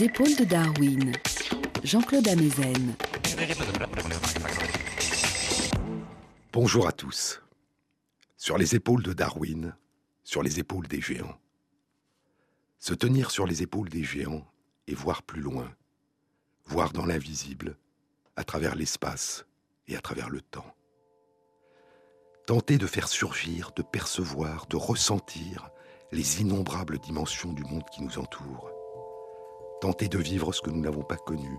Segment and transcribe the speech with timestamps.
[0.00, 1.12] Épaules de Darwin,
[1.84, 2.94] Jean-Claude Amezen.
[6.54, 7.42] Bonjour à tous.
[8.38, 9.76] Sur les épaules de Darwin,
[10.24, 11.38] sur les épaules des géants.
[12.78, 14.46] Se tenir sur les épaules des géants
[14.86, 15.70] et voir plus loin,
[16.64, 17.76] voir dans l'invisible,
[18.36, 19.44] à travers l'espace
[19.86, 20.74] et à travers le temps.
[22.46, 25.68] Tenter de faire surgir, de percevoir, de ressentir
[26.10, 28.79] les innombrables dimensions du monde qui nous entoure.
[29.80, 31.58] Tenter de vivre ce que nous n'avons pas connu,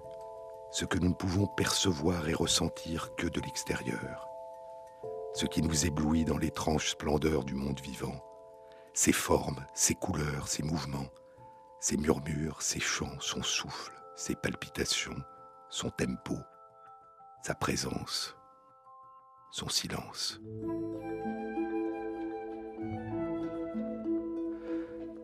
[0.71, 4.27] ce que nous ne pouvons percevoir et ressentir que de l'extérieur.
[5.34, 8.23] Ce qui nous éblouit dans l'étrange splendeur du monde vivant,
[8.94, 11.08] ses formes, ses couleurs, ses mouvements,
[11.80, 15.17] ses murmures, ses chants, son souffle, ses palpitations,
[15.69, 16.38] son tempo,
[17.44, 18.35] sa présence,
[19.52, 20.39] son silence.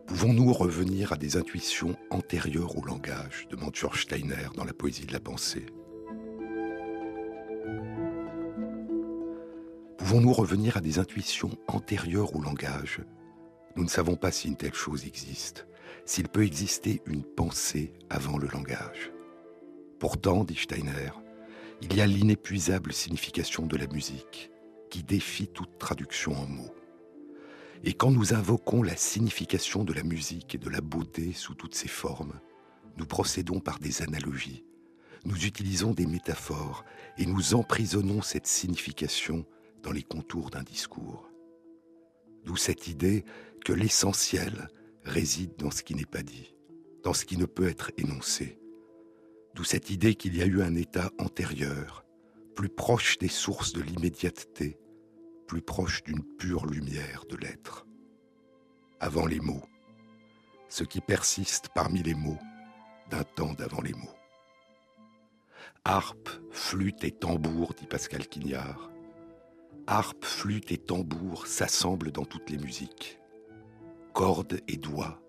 [0.08, 5.12] Pouvons-nous revenir à des intuitions antérieures au langage demande George Steiner dans La poésie de
[5.12, 5.66] la pensée?
[9.98, 13.02] Pouvons-nous revenir à des intuitions antérieures au langage?
[13.76, 15.66] Nous ne savons pas si une telle chose existe,
[16.06, 19.12] s'il peut exister une pensée avant le langage.
[19.98, 21.10] Pourtant, dit Steiner,
[21.82, 24.50] il y a l'inépuisable signification de la musique
[24.88, 26.77] qui défie toute traduction en mots.
[27.84, 31.74] Et quand nous invoquons la signification de la musique et de la beauté sous toutes
[31.74, 32.40] ses formes,
[32.96, 34.64] nous procédons par des analogies,
[35.24, 36.84] nous utilisons des métaphores
[37.16, 39.44] et nous emprisonnons cette signification
[39.82, 41.30] dans les contours d'un discours.
[42.44, 43.24] D'où cette idée
[43.64, 44.68] que l'essentiel
[45.04, 46.54] réside dans ce qui n'est pas dit,
[47.02, 48.58] dans ce qui ne peut être énoncé.
[49.54, 52.04] D'où cette idée qu'il y a eu un état antérieur,
[52.54, 54.78] plus proche des sources de l'immédiateté,
[55.48, 57.86] plus proche d'une pure lumière de l'être.
[59.00, 59.64] Avant les mots,
[60.68, 62.38] ce qui persiste parmi les mots
[63.10, 64.14] d'un temps d'avant les mots.
[65.86, 68.90] Harpe, flûte et tambour, dit Pascal Quignard.
[69.86, 73.18] Harpe, flûte et tambour s'assemblent dans toutes les musiques.
[74.12, 75.22] Cordes et doigts,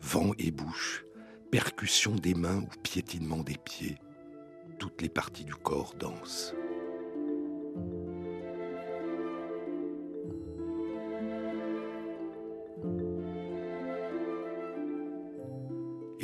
[0.00, 1.04] vent et bouche,
[1.52, 3.98] percussion des mains ou piétinement des pieds,
[4.80, 6.54] toutes les parties du corps dansent.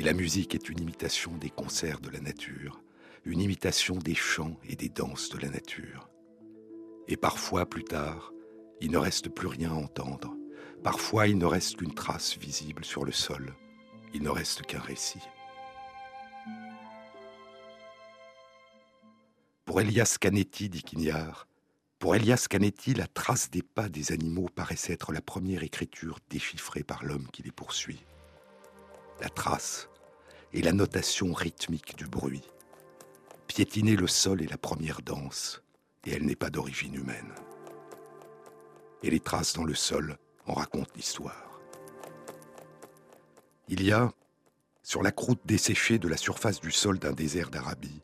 [0.06, 2.80] La musique est une imitation des concerts de la nature,
[3.24, 6.08] une imitation des chants et des danses de la nature.
[7.08, 8.32] Et parfois, plus tard,
[8.80, 10.32] il ne reste plus rien à entendre.
[10.84, 13.56] Parfois, il ne reste qu'une trace visible sur le sol.
[14.14, 15.22] Il ne reste qu'un récit.
[19.64, 21.48] Pour Elias Canetti, dit Quignard,
[21.98, 26.84] pour Elias Canetti, la trace des pas des animaux paraissait être la première écriture déchiffrée
[26.84, 28.06] par l'homme qui les poursuit
[29.20, 29.88] la trace
[30.56, 32.42] et la notation rythmique du bruit.
[33.46, 35.62] Piétiner le sol est la première danse,
[36.06, 37.34] et elle n'est pas d'origine humaine.
[39.02, 40.16] Et les traces dans le sol
[40.46, 41.60] en racontent l'histoire.
[43.68, 44.10] Il y a,
[44.82, 48.00] sur la croûte desséchée de la surface du sol d'un désert d'Arabie,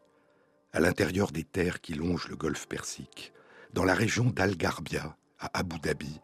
[0.74, 3.32] à l'intérieur des terres qui longent le golfe Persique,
[3.72, 6.20] dans la région d'Al-Garbia, à Abu Dhabi,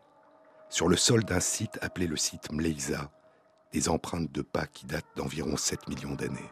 [0.69, 3.11] sur le sol d'un site appelé le site Mleiza,
[3.73, 6.51] des empreintes de pas qui datent d'environ 7 millions d'années.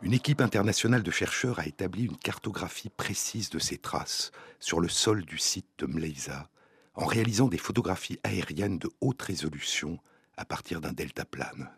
[0.00, 4.30] Une équipe internationale de chercheurs a établi une cartographie précise de ces traces
[4.60, 6.48] sur le sol du site de Mleiza,
[6.94, 9.98] en réalisant des photographies aériennes de haute résolution
[10.36, 11.70] à partir d'un deltaplane.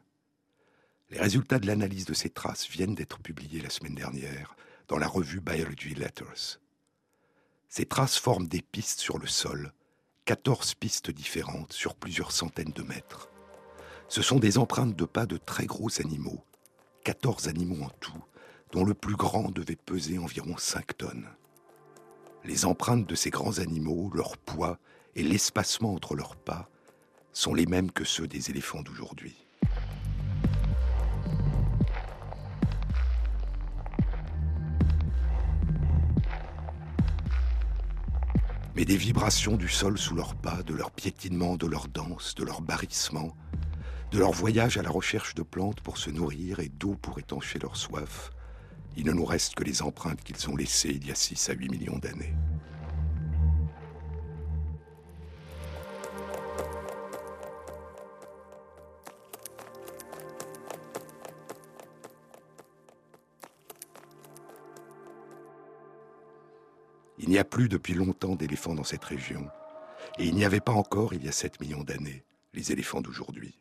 [1.08, 4.54] Les résultats de l'analyse de ces traces viennent d'être publiés la semaine dernière
[4.86, 6.60] dans la revue Biology Letters.
[7.68, 9.72] Ces traces forment des pistes sur le sol,
[10.26, 13.30] 14 pistes différentes sur plusieurs centaines de mètres.
[14.10, 16.42] Ce sont des empreintes de pas de très gros animaux,
[17.04, 18.24] 14 animaux en tout,
[18.72, 21.28] dont le plus grand devait peser environ 5 tonnes.
[22.42, 24.80] Les empreintes de ces grands animaux, leur poids
[25.14, 26.68] et l'espacement entre leurs pas
[27.32, 29.46] sont les mêmes que ceux des éléphants d'aujourd'hui.
[38.74, 42.42] Mais des vibrations du sol sous leurs pas, de leur piétinement, de leur danse, de
[42.42, 43.36] leur barrissement,
[44.10, 47.58] de leur voyage à la recherche de plantes pour se nourrir et d'eau pour étancher
[47.60, 48.32] leur soif,
[48.96, 51.52] il ne nous reste que les empreintes qu'ils ont laissées il y a 6 à
[51.52, 52.34] 8 millions d'années.
[67.18, 69.46] Il n'y a plus depuis longtemps d'éléphants dans cette région,
[70.18, 72.24] et il n'y avait pas encore, il y a 7 millions d'années,
[72.54, 73.59] les éléphants d'aujourd'hui.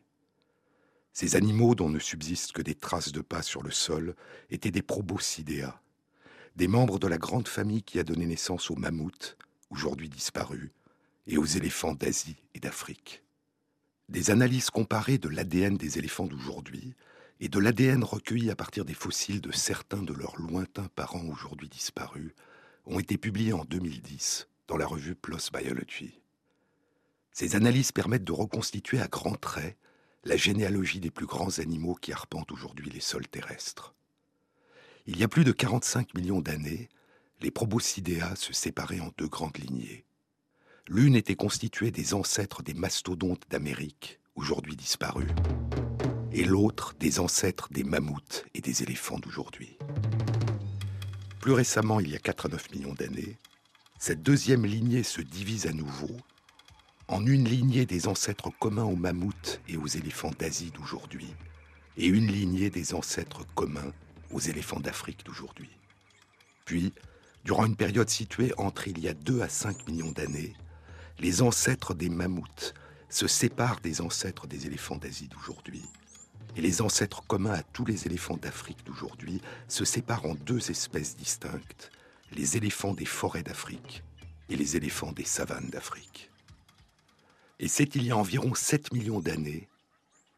[1.12, 4.14] Ces animaux dont ne subsistent que des traces de pas sur le sol
[4.50, 5.80] étaient des proboscidea,
[6.56, 9.36] des membres de la grande famille qui a donné naissance aux mammouths,
[9.70, 10.70] aujourd'hui disparus,
[11.26, 13.22] et aux éléphants d'Asie et d'Afrique.
[14.08, 16.94] Des analyses comparées de l'ADN des éléphants d'aujourd'hui
[17.38, 21.68] et de l'ADN recueilli à partir des fossiles de certains de leurs lointains parents aujourd'hui
[21.68, 22.32] disparus
[22.86, 26.20] ont été publiées en 2010 dans la revue PLOS Biology.
[27.32, 29.76] Ces analyses permettent de reconstituer à grands traits
[30.24, 33.94] la généalogie des plus grands animaux qui arpentent aujourd'hui les sols terrestres.
[35.06, 36.88] Il y a plus de 45 millions d'années,
[37.40, 40.04] les proboscidea se séparaient en deux grandes lignées.
[40.88, 45.30] L'une était constituée des ancêtres des mastodontes d'Amérique, aujourd'hui disparus,
[46.32, 49.78] et l'autre des ancêtres des mammouths et des éléphants d'aujourd'hui.
[51.40, 53.38] Plus récemment, il y a 4 à 9 millions d'années,
[53.98, 56.16] cette deuxième lignée se divise à nouveau
[57.10, 61.34] en une lignée des ancêtres communs aux mammouths et aux éléphants d'Asie d'aujourd'hui,
[61.96, 63.92] et une lignée des ancêtres communs
[64.30, 65.70] aux éléphants d'Afrique d'aujourd'hui.
[66.64, 66.92] Puis,
[67.44, 70.54] durant une période située entre il y a 2 à 5 millions d'années,
[71.18, 72.74] les ancêtres des mammouths
[73.08, 75.82] se séparent des ancêtres des éléphants d'Asie d'aujourd'hui.
[76.54, 81.16] Et les ancêtres communs à tous les éléphants d'Afrique d'aujourd'hui se séparent en deux espèces
[81.16, 81.90] distinctes,
[82.30, 84.04] les éléphants des forêts d'Afrique
[84.48, 86.29] et les éléphants des savanes d'Afrique.
[87.62, 89.68] Et c'est il y a environ 7 millions d'années,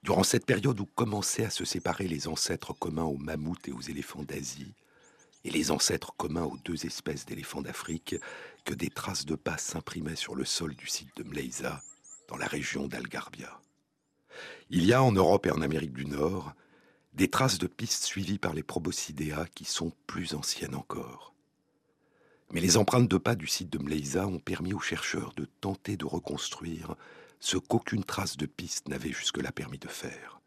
[0.03, 3.81] durant cette période où commençaient à se séparer les ancêtres communs aux mammouths et aux
[3.81, 4.75] éléphants d'Asie,
[5.45, 8.17] et les ancêtres communs aux deux espèces d'éléphants d'Afrique,
[8.65, 11.81] que des traces de pas s'imprimaient sur le sol du site de Mleiza,
[12.27, 13.61] dans la région d'Algarbia.
[14.71, 16.53] Il y a en Europe et en Amérique du Nord
[17.13, 21.31] des traces de pistes suivies par les proboscidea qui sont plus anciennes encore.
[22.52, 25.96] Mais les empreintes de pas du site de Mleiza ont permis aux chercheurs de tenter
[25.96, 26.96] de reconstruire
[27.40, 30.40] ce qu'aucune trace de piste n'avait jusque-là permis de faire.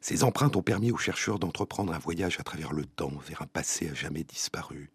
[0.00, 3.46] Ces empreintes ont permis aux chercheurs d'entreprendre un voyage à travers le temps vers un
[3.46, 4.90] passé à jamais disparu,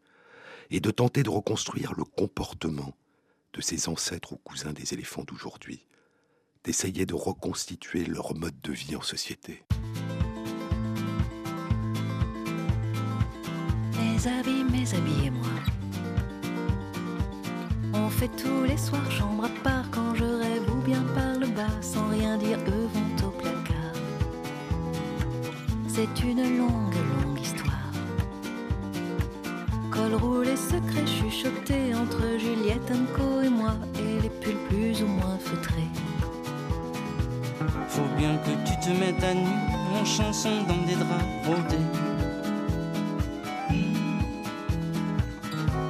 [0.71, 2.95] et de tenter de reconstruire le comportement
[3.53, 5.85] de ces ancêtres ou cousins des éléphants d'aujourd'hui,
[6.63, 9.63] d'essayer de reconstituer leur mode de vie en société.
[13.99, 15.82] Mes habits, mes habits et moi
[18.03, 21.47] on fait tous les soirs chambre à part quand je rêve ou bien par le
[21.47, 23.97] bas sans rien dire eux vont au placard.
[25.87, 27.91] C'est une longue, longue histoire.
[29.91, 35.37] Col roulé, secret chuchoté entre Juliette Co et moi et les pulls plus ou moins
[35.37, 35.91] feutrés.
[37.87, 39.55] Faut bien que tu te mettes à nu
[39.99, 41.89] en chanson dans des draps brodés.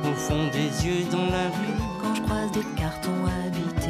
[0.04, 1.83] Au fond des yeux dans la rue
[2.54, 3.90] des cartons habités.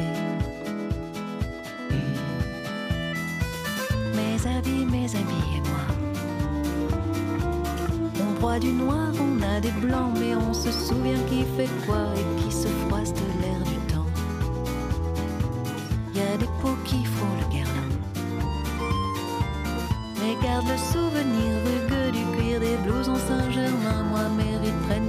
[4.14, 5.84] Mes habits, mes habits et moi.
[8.20, 12.06] On broie du noir, on a des blancs, mais on se souvient qui fait quoi
[12.16, 14.10] et qui se froisse de l'air du temps.
[16.14, 17.88] Y a des peaux qui font le guerlin.
[20.20, 24.04] Mais garde le souvenir rugueux du cuir des blousons Saint-Germain.
[24.10, 25.03] Moi, mérite prennent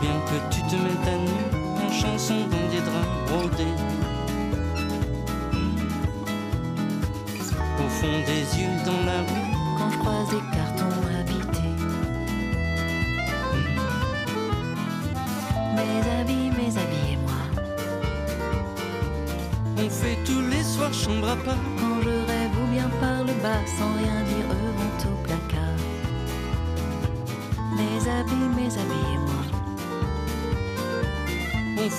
[0.00, 3.76] bien que tu te mettes à nu en chanson dans des draps brodés.
[7.78, 11.74] Au fond des yeux dans la rue, quand je croise des cartons habités.
[15.76, 17.42] Mes habits, mes habits et moi.
[19.78, 21.64] On fait tous les soirs chambre à part.
[21.78, 24.55] Quand je rêve ou bien par le bas, sans rien dire,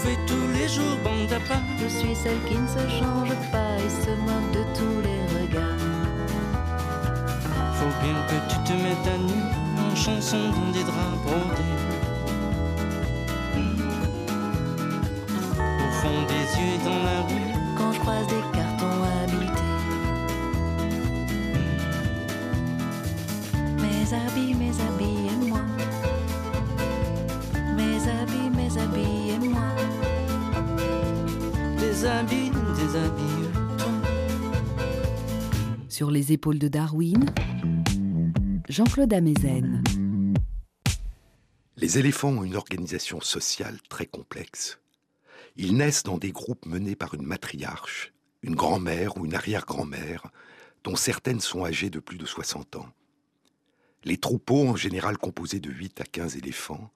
[0.07, 1.61] Tous les jours bande à pas.
[1.81, 5.85] Je suis celle qui ne se change pas et se moque de tous les regards.
[7.73, 9.41] Faut bien que tu te mettes à nu
[9.91, 11.75] en chanson dans des draps brodés.
[15.59, 18.56] Au fond des yeux dans la rue, quand je croise des
[35.97, 37.25] Sur les épaules de Darwin,
[38.69, 39.83] Jean-Claude Amezen.
[41.75, 44.79] Les éléphants ont une organisation sociale très complexe.
[45.55, 48.13] Ils naissent dans des groupes menés par une matriarche,
[48.43, 50.27] une grand-mère ou une arrière-grand-mère,
[50.83, 52.89] dont certaines sont âgées de plus de 60 ans.
[54.03, 56.91] Les troupeaux, en général composés de 8 à 15 éléphants,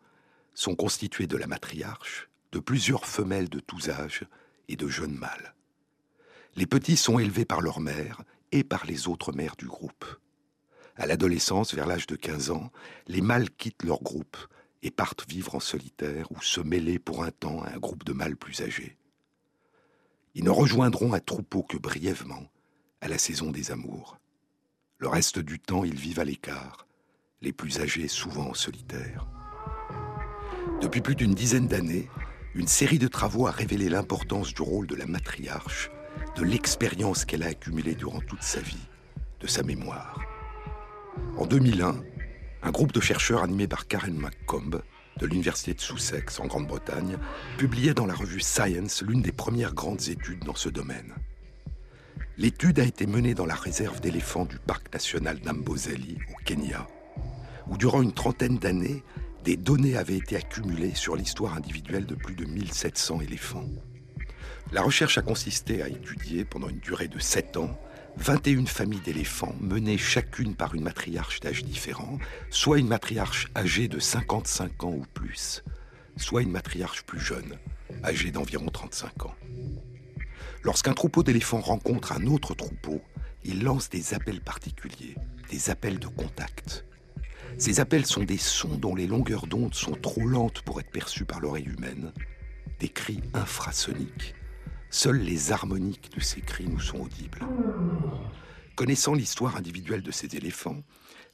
[0.53, 4.27] sont constitués de la matriarche, de plusieurs femelles de tous âges
[4.67, 5.55] et de jeunes mâles.
[6.55, 10.05] Les petits sont élevés par leur mère et par les autres mères du groupe.
[10.96, 12.72] À l'adolescence, vers l'âge de 15 ans,
[13.08, 14.38] les mâles quittent leur groupe
[14.84, 18.13] et partent vivre en solitaire ou se mêler pour un temps à un groupe de
[18.13, 18.98] mâles plus âgés.
[20.34, 22.43] Ils ne rejoindront un troupeau que brièvement,
[23.01, 24.17] à la saison des amours.
[24.98, 26.88] Le reste du temps, ils vivent à l'écart,
[27.41, 29.27] les plus âgés souvent en solitaire.
[30.81, 32.10] Depuis plus d'une dizaine d'années,
[32.53, 35.89] une série de travaux a révélé l'importance du rôle de la matriarche,
[36.35, 38.87] de l'expérience qu'elle a accumulée durant toute sa vie,
[39.39, 40.21] de sa mémoire.
[41.37, 41.95] En 2001,
[42.63, 44.81] un groupe de chercheurs animé par Karen McComb
[45.19, 47.17] de l'Université de Sussex en Grande-Bretagne
[47.57, 51.13] publiait dans la revue Science l'une des premières grandes études dans ce domaine.
[52.37, 56.87] L'étude a été menée dans la réserve d'éléphants du parc national d'Amboseli au Kenya,
[57.67, 59.03] où durant une trentaine d'années,
[59.43, 63.69] des données avaient été accumulées sur l'histoire individuelle de plus de 1700 éléphants.
[64.71, 67.77] La recherche a consisté à étudier pendant une durée de 7 ans
[68.15, 73.99] 21 familles d'éléphants menées chacune par une matriarche d'âge différent, soit une matriarche âgée de
[73.99, 75.65] 55 ans ou plus,
[76.15, 77.57] soit une matriarche plus jeune,
[78.05, 79.35] âgée d'environ 35 ans.
[80.63, 83.01] Lorsqu'un troupeau d'éléphants rencontre un autre troupeau,
[83.43, 85.15] il lance des appels particuliers,
[85.49, 86.85] des appels de contact.
[87.57, 91.25] Ces appels sont des sons dont les longueurs d'onde sont trop lentes pour être perçues
[91.25, 92.13] par l'oreille humaine,
[92.79, 94.33] des cris infrasoniques
[94.93, 97.39] Seules les harmoniques de ces cris nous sont audibles.
[98.75, 100.83] Connaissant l'histoire individuelle de ces éléphants,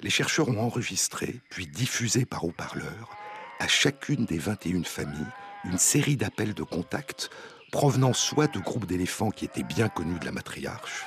[0.02, 3.18] les chercheurs ont enregistré, puis diffusé par haut-parleurs,
[3.60, 5.26] à chacune des 21 familles,
[5.66, 7.32] une série d'appels de contact
[7.72, 11.04] provenant soit de groupes d'éléphants qui étaient bien connus de la matriarche,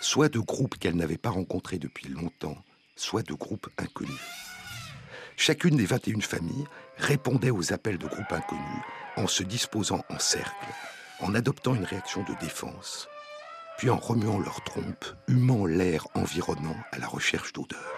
[0.00, 2.62] soit de groupes qu'elle n'avait pas rencontrés depuis longtemps,
[2.94, 4.14] soit de groupes inconnus.
[5.36, 6.64] Chacune des 21 familles
[6.96, 8.84] répondait aux appels de groupes inconnus
[9.16, 10.66] en se disposant en cercle
[11.20, 13.08] en adoptant une réaction de défense,
[13.78, 17.94] puis en remuant leur trompe, humant l'air environnant à la recherche d'odeur.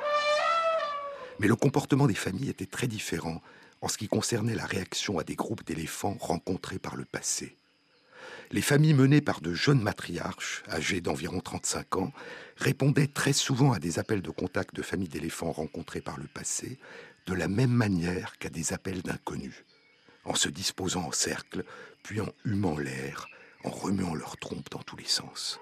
[1.38, 3.40] Mais le comportement des familles était très différent
[3.80, 7.56] en ce qui concernait la réaction à des groupes d'éléphants rencontrés par le passé.
[8.52, 12.12] Les familles menées par de jeunes matriarches, âgées d'environ 35 ans,
[12.56, 16.78] répondaient très souvent à des appels de contact de familles d'éléphants rencontrés par le passé,
[17.26, 19.64] de la même manière qu'à des appels d'inconnus,
[20.24, 21.64] en se disposant en cercle,
[22.02, 23.28] puis en humant l'air,
[23.64, 25.60] en remuant leurs trompes dans tous les sens.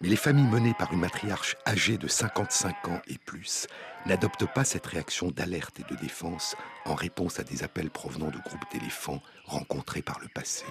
[0.00, 3.66] Mais les familles menées par une matriarche âgée de 55 ans et plus
[4.04, 8.38] n'adoptent pas cette réaction d'alerte et de défense en réponse à des appels provenant de
[8.38, 10.66] groupes d'éléphants rencontrés par le passé.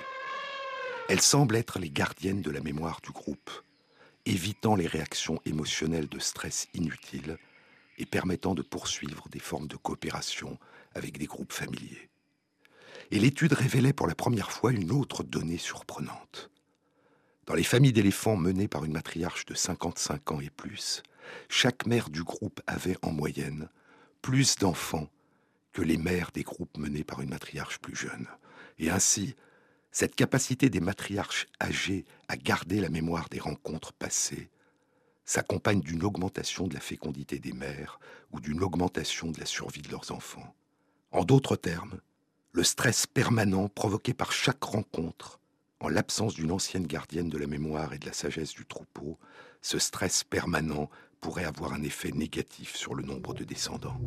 [1.09, 3.49] Elles semblent être les gardiennes de la mémoire du groupe,
[4.27, 7.37] évitant les réactions émotionnelles de stress inutiles
[7.97, 10.59] et permettant de poursuivre des formes de coopération
[10.93, 12.09] avec des groupes familiers
[13.12, 16.50] et l'étude révélait pour la première fois une autre donnée surprenante.
[17.45, 21.03] Dans les familles d'éléphants menées par une matriarche de 55 ans et plus,
[21.50, 23.69] chaque mère du groupe avait en moyenne
[24.21, 25.09] plus d'enfants
[25.71, 28.27] que les mères des groupes menés par une matriarche plus jeune.
[28.79, 29.35] Et ainsi,
[29.91, 34.50] cette capacité des matriarches âgées à garder la mémoire des rencontres passées
[35.25, 38.00] s'accompagne d'une augmentation de la fécondité des mères
[38.31, 40.55] ou d'une augmentation de la survie de leurs enfants.
[41.12, 42.00] En d'autres termes,
[42.55, 45.41] le stress permanent provoqué par chaque rencontre,
[45.81, 49.19] en l'absence d'une ancienne gardienne de la mémoire et de la sagesse du troupeau,
[49.62, 54.00] ce stress permanent pourrait avoir un effet négatif sur le nombre de descendants.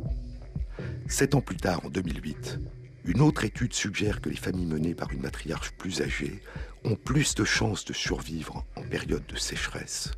[1.08, 2.58] Sept ans plus tard, en 2008,
[3.04, 6.40] une autre étude suggère que les familles menées par une matriarche plus âgée
[6.84, 10.12] ont plus de chances de survivre en période de sécheresse,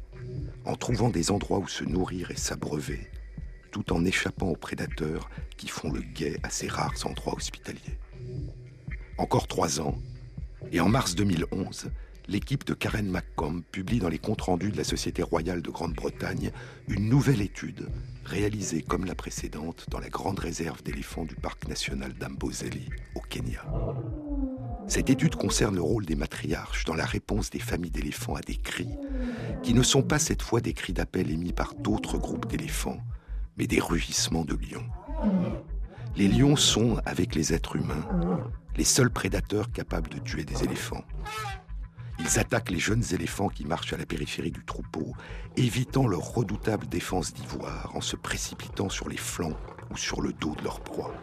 [0.65, 3.11] en trouvant des endroits où se nourrir et s'abreuver,
[3.73, 7.99] tout en échappant aux prédateurs qui font le guet à ces rares endroits hospitaliers
[9.19, 9.99] encore trois ans,
[10.73, 11.91] et en mars 2011,
[12.29, 16.53] l'équipe de Karen McComb publie dans les comptes rendus de la Société royale de Grande-Bretagne
[16.89, 17.89] une nouvelle étude
[18.25, 23.65] réalisée comme la précédente dans la grande réserve d'éléphants du parc national d'Amboseli au Kenya.
[24.87, 28.57] Cette étude concerne le rôle des matriarches dans la réponse des familles d'éléphants à des
[28.57, 28.95] cris,
[29.63, 33.01] qui ne sont pas cette fois des cris d'appel émis par d'autres groupes d'éléphants,
[33.57, 34.87] mais des rugissements de lions.
[36.17, 38.07] Les lions sont, avec les êtres humains,
[38.77, 41.05] les seuls prédateurs capables de tuer des éléphants.
[42.19, 45.15] Ils attaquent les jeunes éléphants qui marchent à la périphérie du troupeau,
[45.57, 49.57] évitant leur redoutable défense d'ivoire en se précipitant sur les flancs
[49.91, 51.15] ou sur le dos de leur proie.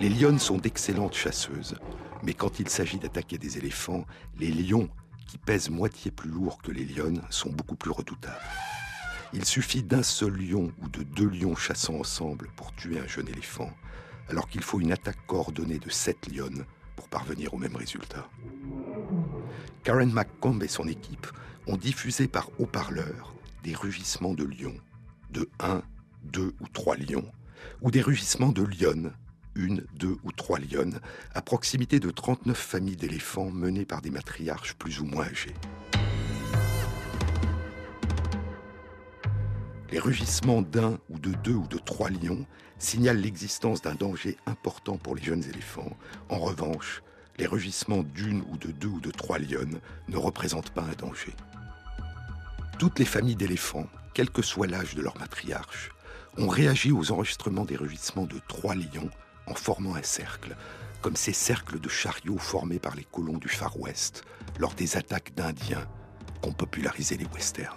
[0.00, 1.76] Les lionnes sont d'excellentes chasseuses,
[2.24, 4.04] mais quand il s'agit d'attaquer des éléphants,
[4.38, 4.88] les lions,
[5.26, 8.40] qui pèsent moitié plus lourd que les lionnes, sont beaucoup plus redoutables.
[9.32, 13.28] Il suffit d'un seul lion ou de deux lions chassant ensemble pour tuer un jeune
[13.28, 13.70] éléphant,
[14.28, 16.64] alors qu'il faut une attaque coordonnée de sept lionnes
[16.96, 18.28] pour parvenir au même résultat.
[19.82, 21.26] Karen McComb et son équipe
[21.66, 24.76] ont diffusé par haut-parleur des rugissements de lions,
[25.30, 25.82] de un,
[26.22, 27.30] deux ou trois lions,
[27.82, 29.12] ou des rugissements de lionnes,
[29.54, 31.00] une, deux ou trois lionnes,
[31.34, 35.54] à proximité de 39 familles d'éléphants menées par des matriarches plus ou moins âgés.
[39.90, 42.46] Les rugissements d'un ou de deux ou de trois lions
[42.84, 45.96] signalent l'existence d'un danger important pour les jeunes éléphants.
[46.28, 47.02] En revanche,
[47.38, 51.34] les rugissements d'une ou de deux ou de trois lionnes ne représentent pas un danger.
[52.78, 55.90] Toutes les familles d'éléphants, quel que soit l'âge de leur matriarche,
[56.36, 59.10] ont réagi aux enregistrements des rugissements de trois lions
[59.46, 60.54] en formant un cercle,
[61.00, 64.24] comme ces cercles de chariots formés par les colons du Far West
[64.58, 65.86] lors des attaques d'Indiens
[66.42, 67.76] qu'ont popularisé les westerns.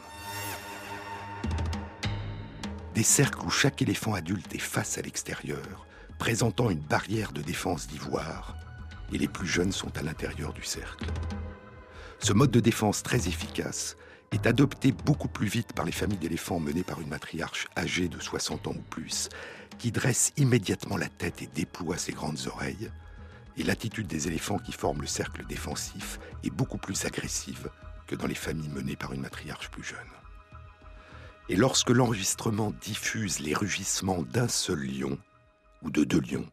[2.98, 5.86] Des cercles où chaque éléphant adulte est face à l'extérieur,
[6.18, 8.58] présentant une barrière de défense d'ivoire,
[9.14, 11.06] et les plus jeunes sont à l'intérieur du cercle.
[12.18, 13.98] Ce mode de défense très efficace
[14.32, 18.20] est adopté beaucoup plus vite par les familles d'éléphants menées par une matriarche âgée de
[18.20, 19.30] 60 ans ou plus,
[19.78, 22.90] qui dresse immédiatement la tête et déploie ses grandes oreilles,
[23.58, 27.70] et l'attitude des éléphants qui forment le cercle défensif est beaucoup plus agressive
[28.08, 30.17] que dans les familles menées par une matriarche plus jeune.
[31.50, 35.18] Et lorsque l'enregistrement diffuse les rugissements d'un seul lion,
[35.82, 36.50] ou de deux lions,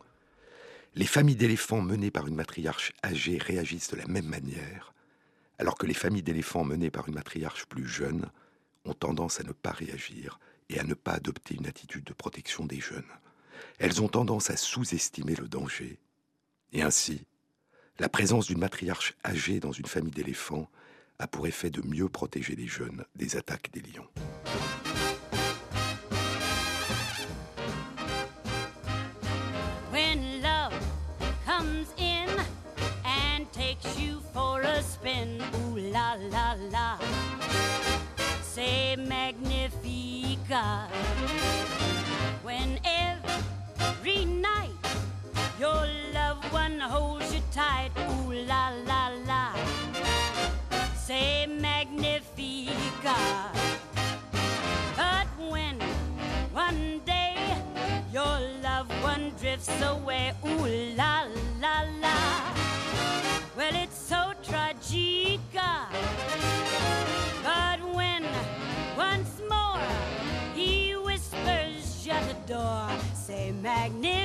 [0.94, 4.94] les familles d'éléphants menées par une matriarche âgée réagissent de la même manière,
[5.58, 8.30] alors que les familles d'éléphants menées par une matriarche plus jeune
[8.84, 12.64] ont tendance à ne pas réagir et à ne pas adopter une attitude de protection
[12.64, 13.02] des jeunes.
[13.78, 15.98] Elles ont tendance à sous-estimer le danger.
[16.72, 17.26] Et ainsi,
[17.98, 20.70] la présence d'une matriarche âgée dans une famille d'éléphants
[21.18, 24.09] a pour effet de mieux protéger les jeunes des attaques des lions.
[47.55, 49.55] Tight, ooh la la la,
[50.97, 53.14] say magnifica.
[54.97, 55.79] But when
[56.53, 57.37] one day
[58.12, 61.29] your loved one drifts away, ooh la
[61.61, 62.19] la la,
[63.57, 65.87] well it's so tragica.
[67.45, 68.25] But when
[68.97, 69.79] once more
[70.57, 74.23] he whispers, shut the door, say magnifique.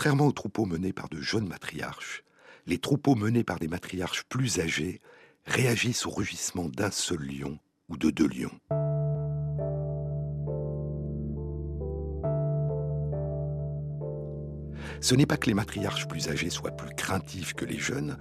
[0.00, 2.24] Contrairement aux troupeaux menés par de jeunes matriarches,
[2.64, 5.02] les troupeaux menés par des matriarches plus âgées
[5.44, 7.58] réagissent au rugissement d'un seul lion
[7.90, 8.58] ou de deux lions.
[15.02, 18.16] Ce n'est pas que les matriarches plus âgées soient plus craintives que les jeunes,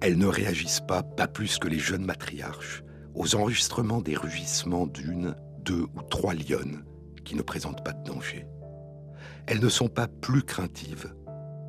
[0.00, 2.84] elles ne réagissent pas, pas plus que les jeunes matriarches,
[3.16, 6.84] aux enregistrements des rugissements d'une, deux ou trois lionnes
[7.24, 8.46] qui ne présentent pas de danger.
[9.46, 11.12] Elles ne sont pas plus craintives,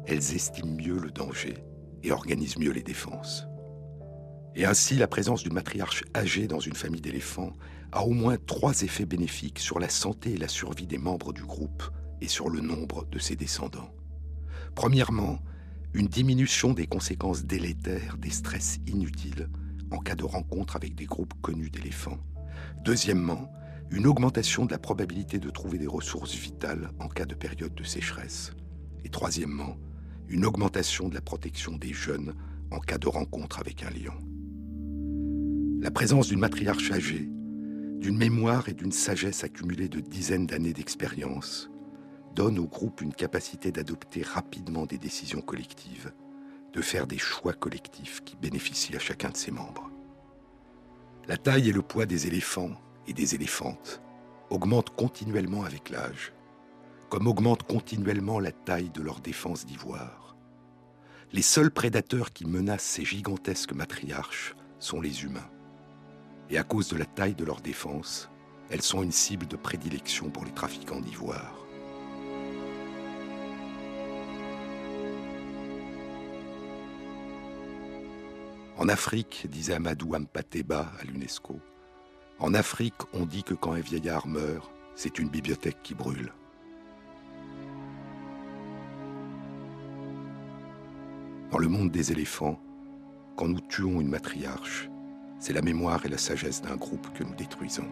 [0.08, 1.56] elles estiment mieux le danger
[2.04, 3.48] et organisent mieux les défenses.
[4.56, 7.54] Et ainsi, la présence d'une matriarche âgée dans une famille d'éléphants
[7.92, 11.44] a au moins trois effets bénéfiques sur la santé et la survie des membres du
[11.44, 11.84] groupe
[12.22, 13.92] et sur le nombre de ses descendants.
[14.74, 15.40] Premièrement,
[15.94, 19.50] une diminution des conséquences délétères des stress inutiles
[19.92, 22.20] en cas de rencontre avec des groupes connus d'éléphants.
[22.84, 23.52] Deuxièmement,
[23.92, 27.84] une augmentation de la probabilité de trouver des ressources vitales en cas de période de
[27.84, 28.52] sécheresse.
[29.04, 29.78] Et troisièmement,
[30.30, 32.34] une augmentation de la protection des jeunes
[32.72, 34.14] en cas de rencontre avec un lion.
[35.82, 37.30] La présence d'une matriarche âgée,
[38.00, 41.70] d'une mémoire et d'une sagesse accumulée de dizaines d'années d'expérience,
[42.36, 46.12] donne au groupe une capacité d'adopter rapidement des décisions collectives,
[46.74, 49.90] de faire des choix collectifs qui bénéficient à chacun de ses membres.
[51.28, 52.76] La taille et le poids des éléphants
[53.08, 54.02] et des éléphantes
[54.50, 56.34] augmentent continuellement avec l'âge,
[57.10, 60.36] comme augmente continuellement la taille de leur défense d'ivoire.
[61.32, 65.50] Les seuls prédateurs qui menacent ces gigantesques matriarches sont les humains.
[66.50, 68.30] Et à cause de la taille de leur défense,
[68.70, 71.56] elles sont une cible de prédilection pour les trafiquants d'ivoire.
[78.78, 81.60] En Afrique, disait Amadou Ampateba à l'UNESCO,
[82.38, 86.34] en Afrique, on dit que quand un vieillard meurt, c'est une bibliothèque qui brûle.
[91.56, 92.60] Dans le monde des éléphants,
[93.38, 94.90] quand nous tuons une matriarche,
[95.40, 97.88] c'est la mémoire et la sagesse d'un groupe que nous détruisons.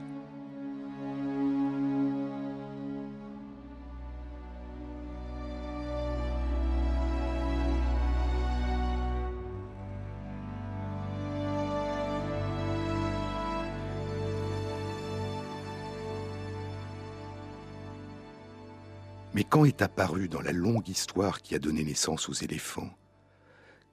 [19.34, 22.90] Mais quand est apparu dans la longue histoire qui a donné naissance aux éléphants,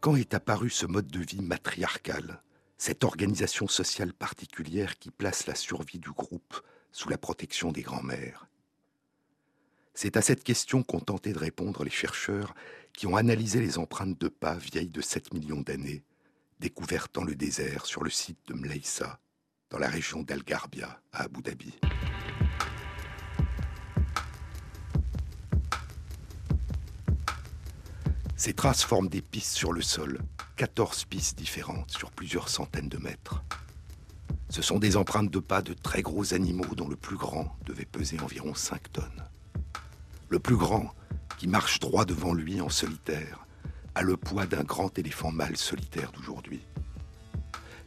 [0.00, 2.42] quand est apparu ce mode de vie matriarcal,
[2.78, 6.60] cette organisation sociale particulière qui place la survie du groupe
[6.90, 8.48] sous la protection des grands-mères?
[9.92, 12.54] C'est à cette question qu'ont tenté de répondre les chercheurs
[12.94, 16.02] qui ont analysé les empreintes de pas vieilles de 7 millions d'années,
[16.58, 19.20] découvertes dans le désert sur le site de Mleissa,
[19.68, 21.78] dans la région d'Al-Garbia, à Abu Dhabi.
[28.40, 30.18] Ces traces forment des pistes sur le sol,
[30.56, 33.44] 14 pistes différentes sur plusieurs centaines de mètres.
[34.48, 37.84] Ce sont des empreintes de pas de très gros animaux dont le plus grand devait
[37.84, 39.24] peser environ 5 tonnes.
[40.30, 40.94] Le plus grand,
[41.36, 43.44] qui marche droit devant lui en solitaire,
[43.94, 46.62] a le poids d'un grand éléphant mâle solitaire d'aujourd'hui.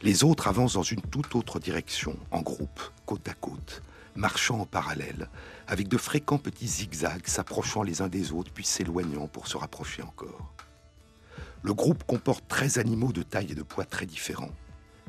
[0.02, 3.82] Les autres avancent dans une toute autre direction, en groupe, côte à côte,
[4.16, 5.28] marchant en parallèle,
[5.66, 10.02] avec de fréquents petits zigzags s'approchant les uns des autres puis s'éloignant pour se rapprocher
[10.02, 10.52] encore.
[11.62, 14.52] Le groupe comporte 13 animaux de taille et de poids très différents,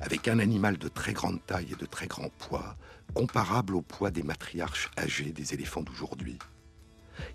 [0.02, 2.76] avec un animal de très grande taille et de très grand poids,
[3.14, 6.40] comparable au poids des matriarches âgés des éléphants d'aujourd'hui,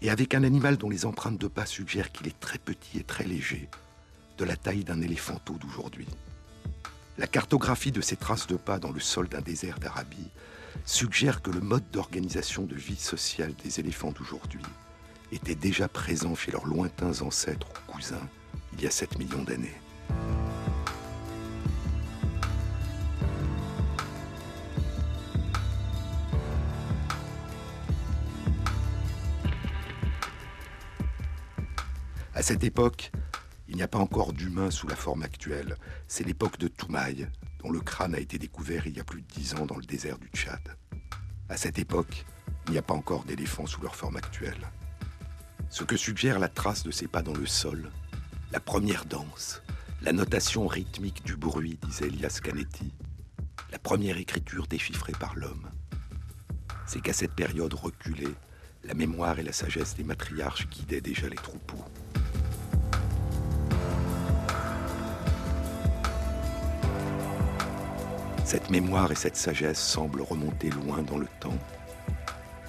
[0.03, 3.05] et avec un animal dont les empreintes de pas suggèrent qu'il est très petit et
[3.05, 3.69] très léger,
[4.39, 6.09] de la taille d'un éléphanteau d'aujourd'hui.
[7.19, 10.31] La cartographie de ces traces de pas dans le sol d'un désert d'Arabie
[10.85, 14.63] suggère que le mode d'organisation de vie sociale des éléphants d'aujourd'hui
[15.33, 18.29] était déjà présent chez leurs lointains ancêtres ou cousins
[18.73, 19.75] il y a 7 millions d'années.
[32.35, 33.13] À cette époque,
[33.69, 35.77] il n'y a pas encore d'humains sous la forme actuelle.
[36.09, 37.29] C'est l'époque de Toumaï,
[37.63, 39.85] dont le crâne a été découvert il y a plus de dix ans dans le
[39.85, 40.77] désert du Tchad.
[41.49, 42.25] À cette époque,
[42.67, 44.71] il n'y a pas encore d'éléphants sous leur forme actuelle.
[45.69, 47.91] Ce que suggère la trace de ces pas dans le sol,
[48.53, 49.63] la première danse,
[50.03, 52.93] la notation rythmique du bruit, disait Elias Canetti,
[53.71, 55.71] la première écriture déchiffrée par l'homme,
[56.87, 58.35] c'est qu'à cette période reculée,
[58.85, 61.85] la mémoire et la sagesse des matriarches guidaient déjà les troupeaux.
[68.51, 71.57] Cette mémoire et cette sagesse semblent remonter loin dans le temps,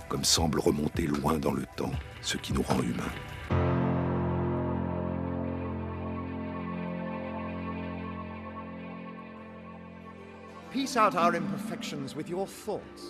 [0.10, 1.90] comme semble remonter loin dans le temps
[2.22, 3.02] ce qui nous rend humains.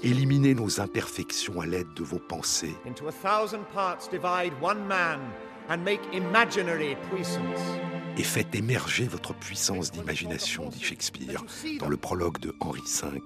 [0.01, 2.77] Éliminez nos imperfections à l'aide de vos pensées.
[2.87, 5.19] Into a thousand parts divide one man
[5.67, 11.43] and make imaginary puissance et faites émerger votre puissance d'imagination, dit Shakespeare
[11.79, 13.21] dans le prologue de Henri V,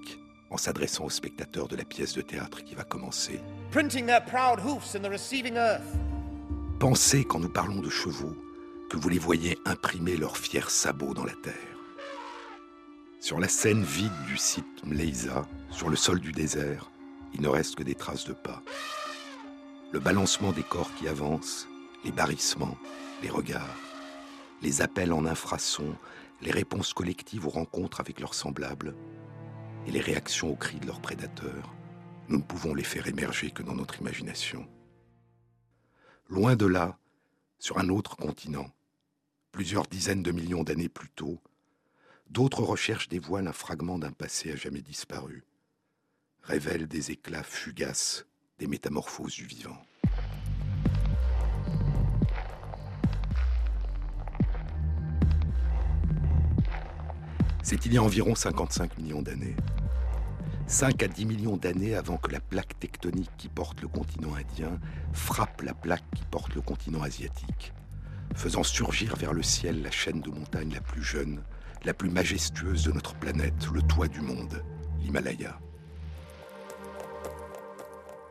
[0.50, 3.40] en s'adressant aux spectateurs de la pièce de théâtre qui va commencer.
[6.78, 8.36] Pensez, quand nous parlons de chevaux,
[8.90, 11.54] que vous les voyez imprimer leurs fiers sabots dans la terre.
[13.20, 16.90] Sur la scène vide du site Mleiza, sur le sol du désert,
[17.34, 18.62] il ne reste que des traces de pas.
[19.92, 21.66] Le balancement des corps qui avancent,
[22.04, 22.76] les barrissements,
[23.22, 23.85] les regards
[24.62, 25.96] les appels en infrasons,
[26.42, 28.94] les réponses collectives aux rencontres avec leurs semblables
[29.86, 31.76] et les réactions aux cris de leurs prédateurs
[32.28, 34.68] nous ne pouvons les faire émerger que dans notre imagination.
[36.28, 36.98] Loin de là,
[37.58, 38.70] sur un autre continent,
[39.52, 41.40] plusieurs dizaines de millions d'années plus tôt,
[42.28, 45.44] d'autres recherches dévoilent un fragment d'un passé à jamais disparu,
[46.42, 48.26] révèlent des éclats fugaces
[48.58, 49.80] des métamorphoses du vivant.
[57.68, 59.56] C'est il y a environ 55 millions d'années.
[60.68, 64.78] 5 à 10 millions d'années avant que la plaque tectonique qui porte le continent indien
[65.12, 67.72] frappe la plaque qui porte le continent asiatique,
[68.36, 71.42] faisant surgir vers le ciel la chaîne de montagnes la plus jeune,
[71.84, 74.62] la plus majestueuse de notre planète, le toit du monde,
[75.00, 75.58] l'Himalaya.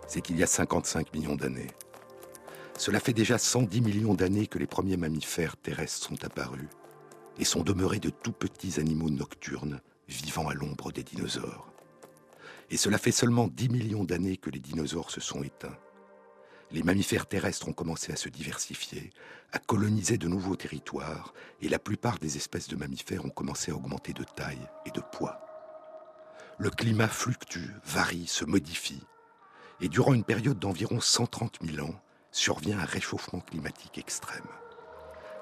[0.07, 1.71] C'est qu'il y a 55 millions d'années.
[2.77, 6.69] Cela fait déjà 110 millions d'années que les premiers mammifères terrestres sont apparus
[7.37, 11.71] et sont demeurés de tout petits animaux nocturnes vivant à l'ombre des dinosaures.
[12.69, 15.77] Et cela fait seulement 10 millions d'années que les dinosaures se sont éteints.
[16.71, 19.11] Les mammifères terrestres ont commencé à se diversifier,
[19.51, 23.75] à coloniser de nouveaux territoires, et la plupart des espèces de mammifères ont commencé à
[23.75, 25.41] augmenter de taille et de poids.
[26.57, 29.03] Le climat fluctue, varie, se modifie,
[29.79, 31.95] et durant une période d'environ 130 000 ans,
[32.31, 34.47] survient un réchauffement climatique extrême.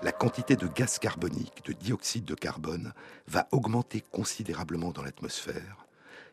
[0.03, 2.93] La quantité de gaz carbonique, de dioxyde de carbone,
[3.27, 5.87] va augmenter considérablement dans l'atmosphère,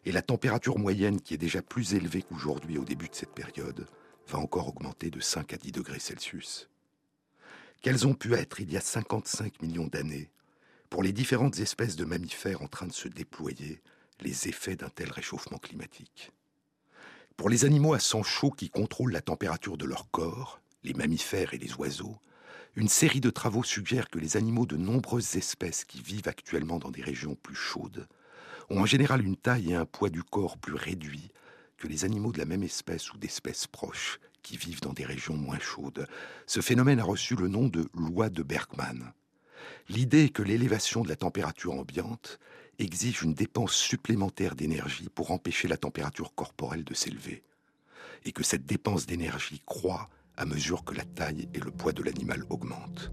[0.04, 3.87] et la température moyenne, qui est déjà plus élevée qu'aujourd'hui au début de cette période,
[4.26, 6.68] va encore augmenter de 5 à 10 degrés Celsius.
[7.80, 10.33] Quels ont pu être, il y a 55 millions d'années,
[10.88, 13.80] pour les différentes espèces de mammifères en train de se déployer,
[14.20, 16.33] les effets d'un tel réchauffement climatique?
[17.37, 21.54] Pour les animaux à sang chaud qui contrôlent la température de leur corps, les mammifères
[21.54, 22.18] et les oiseaux,
[22.76, 26.90] une série de travaux suggère que les animaux de nombreuses espèces qui vivent actuellement dans
[26.90, 28.06] des régions plus chaudes
[28.68, 31.30] ont en général une taille et un poids du corps plus réduits
[31.76, 35.37] que les animaux de la même espèce ou d'espèces proches qui vivent dans des régions
[35.37, 36.06] moins chaudes.
[36.46, 39.12] Ce phénomène a reçu le nom de loi de Bergman.
[39.88, 42.38] L'idée est que l'élévation de la température ambiante
[42.78, 47.42] exige une dépense supplémentaire d'énergie pour empêcher la température corporelle de s'élever,
[48.24, 50.09] et que cette dépense d'énergie croît
[50.40, 53.12] à mesure que la taille et le poids de l'animal augmentent.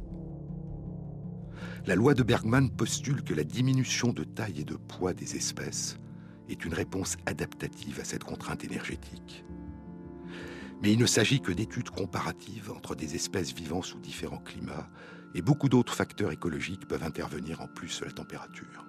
[1.86, 5.98] La loi de Bergman postule que la diminution de taille et de poids des espèces
[6.48, 9.44] est une réponse adaptative à cette contrainte énergétique.
[10.82, 14.90] Mais il ne s'agit que d'études comparatives entre des espèces vivant sous différents climats
[15.36, 18.86] et beaucoup d'autres facteurs écologiques peuvent intervenir en plus de la température.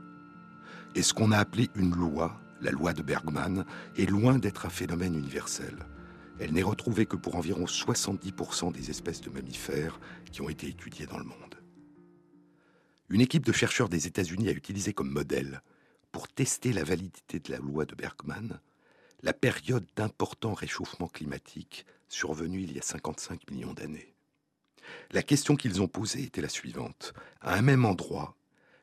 [0.95, 3.65] Et ce qu'on a appelé une loi, la loi de Bergman,
[3.97, 5.75] est loin d'être un phénomène universel.
[6.41, 9.99] Elle n'est retrouvée que pour environ 70% des espèces de mammifères
[10.31, 11.57] qui ont été étudiées dans le monde.
[13.09, 15.63] Une équipe de chercheurs des États-Unis a utilisé comme modèle
[16.13, 18.61] pour tester la validité de la loi de Bergman,
[19.23, 24.15] la période d'important réchauffement climatique survenue il y a 55 millions d'années.
[25.11, 27.13] La question qu'ils ont posée était la suivante.
[27.41, 28.37] À un même endroit,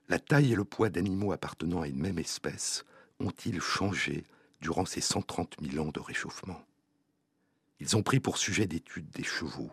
[0.09, 2.85] la taille et le poids d'animaux appartenant à une même espèce
[3.19, 4.23] ont-ils changé
[4.61, 6.61] durant ces 130 000 ans de réchauffement?
[7.79, 9.71] Ils ont pris pour sujet d'étude des chevaux,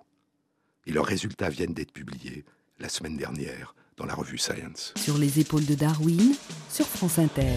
[0.86, 2.44] et leurs résultats viennent d'être publiés
[2.78, 4.92] la semaine dernière dans la revue Science.
[4.96, 6.34] Sur les épaules de Darwin,
[6.68, 7.54] sur France Inter.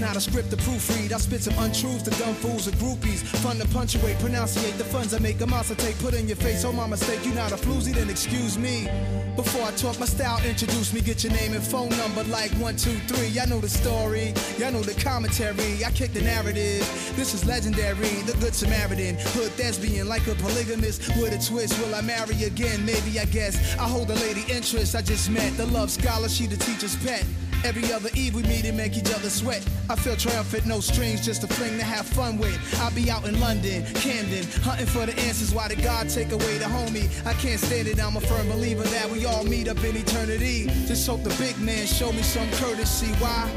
[0.00, 1.12] Not a script to proofread.
[1.12, 3.22] I spit some untruths to dumb fools and groupies.
[3.42, 5.40] Fun to punctuate, pronunciate the funds I make.
[5.40, 6.64] A monster take, put in your face.
[6.64, 8.88] Oh, my mistake, you not a floozy, then excuse me.
[9.36, 12.76] Before I talk my style, introduce me, get your name and phone number like one,
[12.76, 13.28] two, three.
[13.28, 15.84] Y'all know the story, y'all know the commentary.
[15.84, 16.80] I kick the narrative.
[17.16, 19.16] This is legendary, the good Samaritan.
[19.34, 21.78] Hood thespian, like a polygamist with a twist.
[21.80, 22.84] Will I marry again?
[22.84, 23.76] Maybe, I guess.
[23.78, 25.56] I hold a lady interest I just met.
[25.56, 27.24] The love scholar, she the teacher's pet.
[27.64, 29.64] Every other eve we meet and make each other sweat.
[29.90, 32.56] I feel triumphant, no strings, just a fling to have fun with.
[32.80, 35.52] I'll be out in London, Camden, hunting for the answers.
[35.52, 37.08] Why did God take away the homie?
[37.26, 40.66] I can't stand it, I'm a firm believer that we all meet up in eternity.
[40.86, 43.12] Just hope the big man show me some courtesy.
[43.14, 43.50] Why?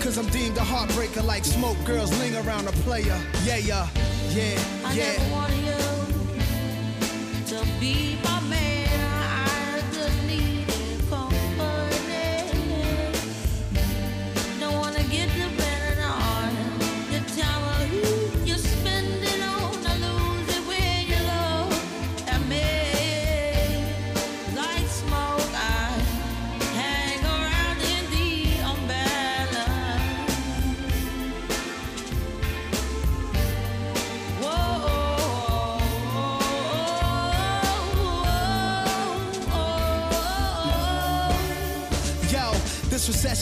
[0.00, 1.76] Cause I'm deemed a heartbreaker like smoke.
[1.84, 3.20] Girls ling around a player.
[3.44, 3.86] Yeah, yeah,
[4.30, 5.12] yeah, I yeah.
[5.18, 5.76] never wanted you
[7.58, 8.69] to be my man.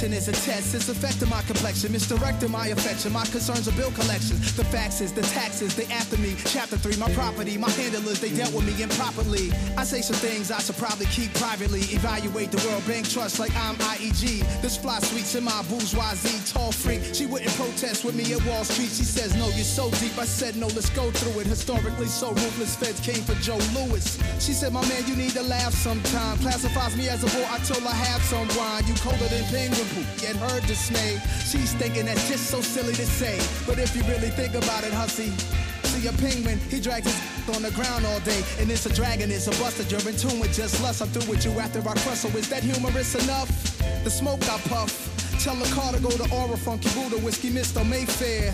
[0.08, 3.12] Is a test, it's affecting my complexion, misdirecting my affection.
[3.12, 4.56] My concerns are bill collections.
[4.56, 6.34] The faxes, the taxes, they after me.
[6.46, 9.52] Chapter 3, my property, my handlers, they dealt with me improperly.
[9.76, 11.80] I say some things I should probably keep privately.
[11.92, 14.40] Evaluate the World Bank Trust like I'm IEG.
[14.62, 17.04] This fly sweets in my bourgeoisie, tall freak.
[17.14, 18.88] She wouldn't protest with me at Wall Street.
[18.88, 20.16] She says, No, you're so deep.
[20.16, 21.46] I said, No, let's go through it.
[21.46, 24.18] Historically, so ruthless feds came for Joe Lewis.
[24.40, 26.38] She said, My man, you need to laugh sometime.
[26.38, 28.86] Classifies me as a I told her have some wine.
[28.86, 31.18] You colder than penguin yet her dismay.
[31.44, 33.38] She's thinking that's just so silly to say.
[33.66, 35.30] But if you really think about it, hussy,
[35.88, 37.18] see a penguin, he drags his
[37.56, 38.42] on the ground all day.
[38.61, 41.02] And it's a dragon, it's a buster, you're in tune with just lust.
[41.02, 43.48] I'm through with you after I crush, so is that humorous enough?
[44.04, 44.92] The smoke I puff.
[45.42, 47.88] Tell the car to go to Aura Funky Buddha, Whiskey Mr.
[47.88, 48.52] Mayfair.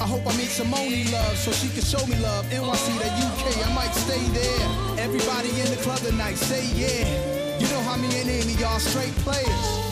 [0.00, 2.44] I hope I meet Simone love so she can show me love.
[2.46, 5.00] NYC to UK, I might stay there.
[5.00, 7.36] Everybody in the club tonight, say yeah.
[7.58, 9.85] You know how me and Amy, y'all straight players.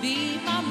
[0.00, 0.65] Be my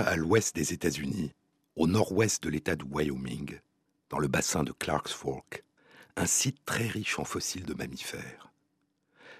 [0.00, 1.30] À l'ouest des États-Unis,
[1.76, 3.60] au nord-ouest de l'État du Wyoming,
[4.10, 5.62] dans le bassin de Clarks Fork,
[6.16, 8.52] un site très riche en fossiles de mammifères.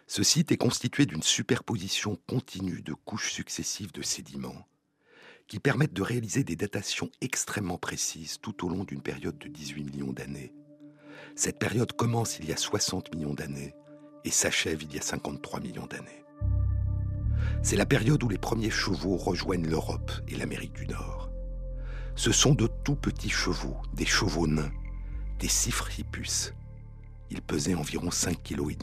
[0.06, 4.68] Ce site est constitué d'une superposition continue de couches successives de sédiments
[5.48, 9.82] qui permettent de réaliser des datations extrêmement précises tout au long d'une période de 18
[9.82, 10.54] millions d'années.
[11.34, 13.74] Cette période commence il y a 60 millions d'années
[14.22, 16.23] et s'achève il y a 53 millions d'années.
[17.62, 21.30] C'est la période où les premiers chevaux rejoignent l'Europe et l'Amérique du Nord.
[22.16, 24.70] Ce sont de tout petits chevaux, des chevaux nains,
[25.38, 26.54] des Cyphrhippus.
[27.30, 28.76] Ils pesaient environ 5 kg.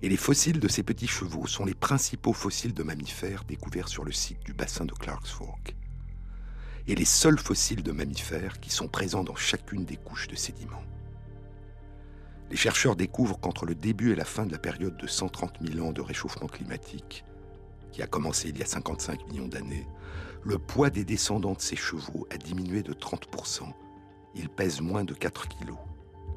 [0.00, 4.04] Et les fossiles de ces petits chevaux sont les principaux fossiles de mammifères découverts sur
[4.04, 5.76] le site du bassin de Clarks Fork.
[6.88, 10.82] Et les seuls fossiles de mammifères qui sont présents dans chacune des couches de sédiments.
[12.52, 15.86] Les chercheurs découvrent qu'entre le début et la fin de la période de 130 000
[15.86, 17.24] ans de réchauffement climatique,
[17.92, 19.86] qui a commencé il y a 55 millions d'années,
[20.44, 23.72] le poids des descendants de ces chevaux a diminué de 30%.
[24.34, 25.78] Ils pèsent moins de 4 kilos.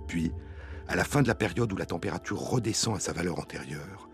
[0.08, 0.32] Puis,
[0.88, 4.08] à la fin de la période où la température redescend à sa valeur antérieure,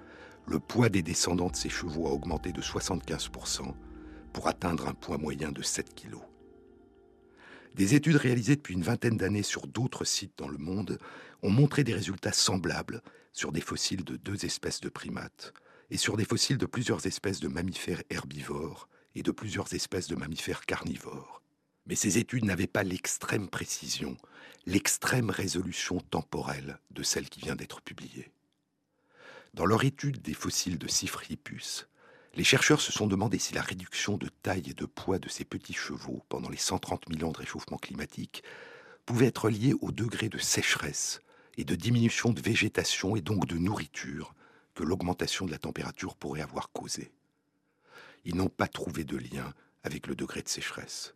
[0.48, 3.76] le poids des descendants de ces chevaux a augmenté de 75%
[4.34, 6.31] pour atteindre un poids moyen de 7 kilos.
[7.76, 11.00] Des études réalisées depuis une vingtaine d'années sur d'autres sites dans le monde
[11.42, 13.02] ont montré des résultats semblables
[13.34, 15.54] sur des fossiles de deux espèces de primates
[15.90, 20.16] et sur des fossiles de plusieurs espèces de mammifères herbivores et de plusieurs espèces de
[20.16, 21.42] mammifères carnivores.
[21.86, 24.18] Mais ces études n'avaient pas l'extrême précision,
[24.66, 28.32] l'extrême résolution temporelle de celle qui vient d'être publiée.
[29.54, 31.88] Dans leur étude des fossiles de Cyphrhippus,
[32.36, 35.44] les chercheurs se sont demandé si la réduction de taille et de poids de ces
[35.44, 38.44] petits chevaux pendant les 130 000 ans de réchauffement climatique
[39.06, 41.22] pouvait être liée au degré de sécheresse
[41.58, 44.34] et de diminution de végétation et donc de nourriture
[44.76, 47.12] que l'augmentation de la température pourrait avoir causé.
[48.24, 49.54] Ils n'ont pas trouvé de lien
[49.84, 51.16] avec le degré de sécheresse.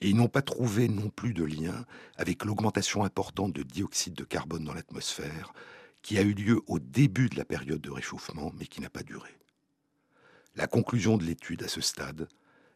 [0.00, 1.84] Et ils n'ont pas trouvé non plus de lien
[2.16, 5.52] avec l'augmentation importante de dioxyde de carbone dans l'atmosphère
[6.02, 9.02] qui a eu lieu au début de la période de réchauffement mais qui n'a pas
[9.02, 9.36] duré.
[10.56, 12.28] La conclusion de l'étude à ce stade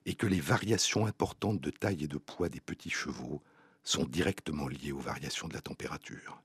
[0.04, 3.42] est que les variations importantes de taille et de poids des petits chevaux
[3.84, 6.42] sont directement liées aux variations de la température.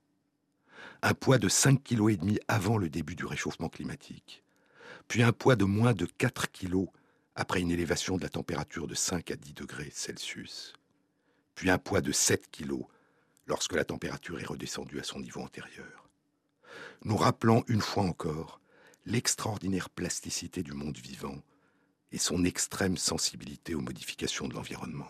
[1.02, 4.42] Un poids de 5,5 kg avant le début du réchauffement climatique,
[5.08, 6.86] puis un poids de moins de 4 kg
[7.34, 10.72] après une élévation de la température de 5 à 10 degrés Celsius,
[11.54, 12.80] puis un poids de 7 kg
[13.46, 16.08] lorsque la température est redescendue à son niveau antérieur.
[17.04, 18.58] Nous rappelons une fois encore
[19.06, 21.36] l'extraordinaire plasticité du monde vivant
[22.10, 25.06] et son extrême sensibilité aux modifications de l'environnement.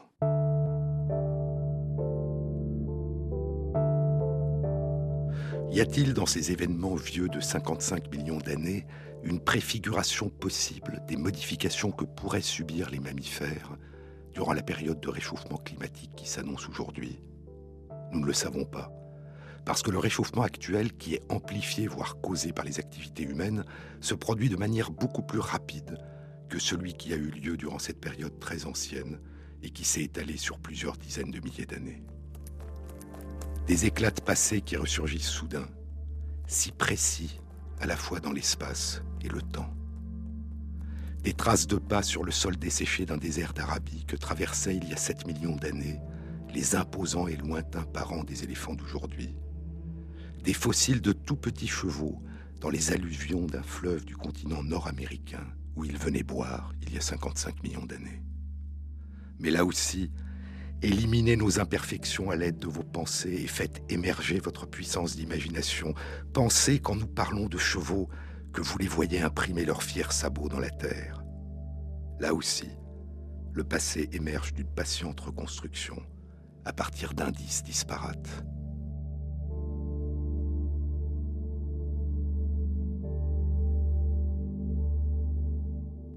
[5.70, 8.86] Y a-t-il dans ces événements vieux de 55 millions d'années
[9.24, 13.76] une préfiguration possible des modifications que pourraient subir les mammifères
[14.32, 17.18] durant la période de réchauffement climatique qui s'annonce aujourd'hui?
[18.12, 18.92] Nous ne le savons pas.
[19.66, 23.64] Parce que le réchauffement actuel, qui est amplifié, voire causé par les activités humaines,
[24.00, 25.98] se produit de manière beaucoup plus rapide
[26.48, 29.18] que celui qui a eu lieu durant cette période très ancienne
[29.64, 32.04] et qui s'est étalé sur plusieurs dizaines de milliers d'années.
[33.66, 35.66] Des éclats de passé qui ressurgissent soudain,
[36.46, 37.40] si précis
[37.80, 39.74] à la fois dans l'espace et le temps.
[41.24, 44.92] Des traces de pas sur le sol desséché d'un désert d'Arabie que traversaient il y
[44.92, 45.98] a 7 millions d'années
[46.54, 49.34] les imposants et lointains parents des éléphants d'aujourd'hui.
[50.46, 52.22] Des fossiles de tout petits chevaux
[52.60, 55.44] dans les alluvions d'un fleuve du continent nord-américain
[55.74, 58.22] où ils venaient boire il y a 55 millions d'années.
[59.40, 60.12] Mais là aussi,
[60.82, 65.94] éliminez nos imperfections à l'aide de vos pensées et faites émerger votre puissance d'imagination.
[66.32, 68.08] Pensez quand nous parlons de chevaux
[68.52, 71.24] que vous les voyez imprimer leurs fiers sabots dans la terre.
[72.20, 72.70] Là aussi,
[73.52, 76.00] le passé émerge d'une patiente reconstruction
[76.64, 78.44] à partir d'indices disparates.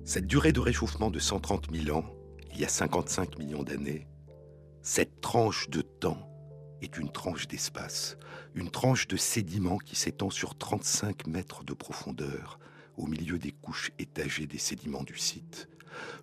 [0.10, 2.03] Cette durée de réchauffement de 130 000 ans,
[2.51, 4.07] il y a 55 millions d'années,
[4.82, 6.28] cette tranche de temps
[6.82, 8.18] est une tranche d'espace,
[8.55, 12.57] une tranche de sédiments qui s'étend sur 35 mètres de profondeur,
[12.97, 15.70] au milieu des couches étagées des sédiments du site.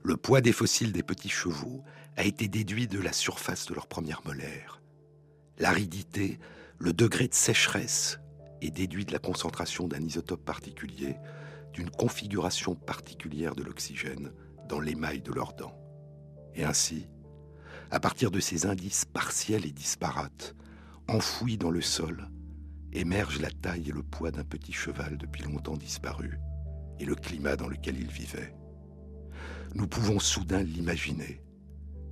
[0.02, 1.84] Le poids des fossiles des petits chevaux
[2.16, 4.82] a été déduit de la surface de leur première molaire.
[5.60, 6.40] L'aridité,
[6.80, 8.18] le degré de sécheresse
[8.62, 11.14] est déduit de la concentration d'un isotope particulier,
[11.76, 14.32] d'une configuration particulière de l'oxygène
[14.66, 15.78] dans l'émail de leurs dents.
[16.54, 17.06] Et ainsi,
[17.90, 20.56] à partir de ces indices partiels et disparates,
[21.06, 22.30] enfouis dans le sol,
[22.94, 26.38] émergent la taille et le poids d'un petit cheval depuis longtemps disparu
[26.98, 28.56] et le climat dans lequel il vivait.
[29.74, 31.42] Nous pouvons soudain l'imaginer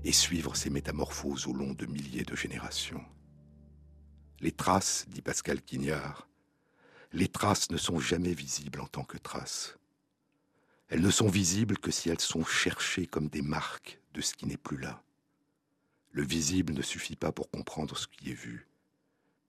[0.04, 3.02] et suivre ces métamorphoses au long de milliers de générations.
[4.40, 6.28] Les traces, dit Pascal Quignard,
[7.14, 9.78] les traces ne sont jamais visibles en tant que traces.
[10.88, 14.46] Elles ne sont visibles que si elles sont cherchées comme des marques de ce qui
[14.46, 15.00] n'est plus là.
[16.10, 18.66] Le visible ne suffit pas pour comprendre ce qui est vu.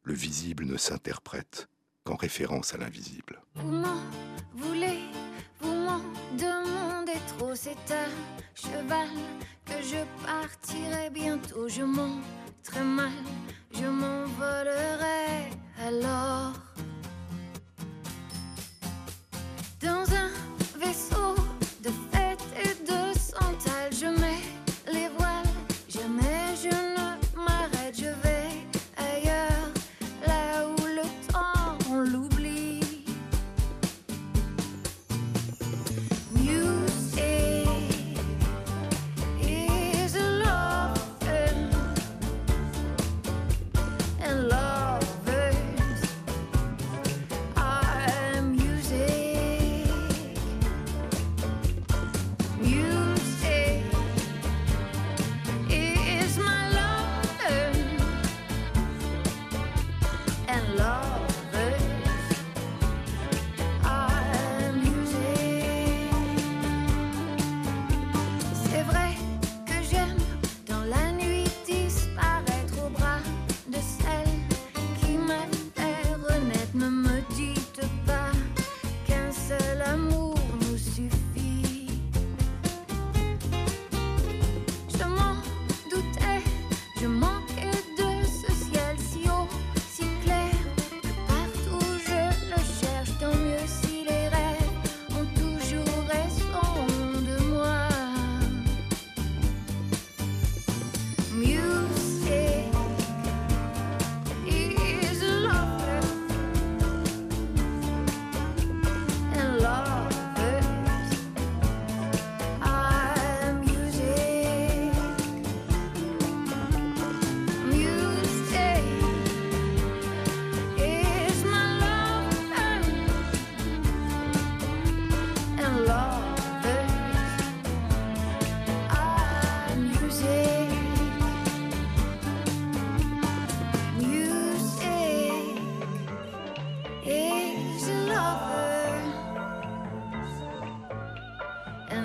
[0.04, 1.68] Le visible ne s'interprète
[2.04, 3.42] qu'en référence à l'invisible.
[3.56, 4.02] Vous m'en
[4.54, 5.00] voulez,
[5.60, 6.02] vous m'en
[6.38, 8.10] demandez trop, c'est un
[8.54, 9.10] cheval
[9.66, 11.68] que je partirai bientôt.
[11.68, 12.24] Je monte
[12.64, 12.84] très
[13.72, 15.50] je m'envolerai
[15.80, 16.54] alors.
[19.86, 20.32] Dans un
[20.80, 21.36] vaisseau
[21.84, 22.15] de fête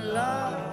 [0.02, 0.69] and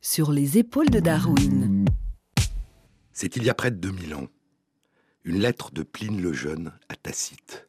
[0.00, 1.84] Sur les épaules de Darwin.
[3.12, 4.26] C'est il y a près de 2000 ans.
[5.22, 7.68] Une lettre de Pline le Jeune à Tacite.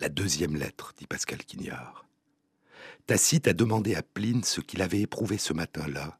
[0.00, 2.04] La deuxième lettre, dit Pascal Quignard.
[3.06, 6.18] Tacite a demandé à Pline ce qu'il avait éprouvé ce matin-là,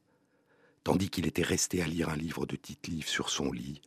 [0.85, 3.81] tandis qu'il était resté à lire un livre de tite-livre sur son lit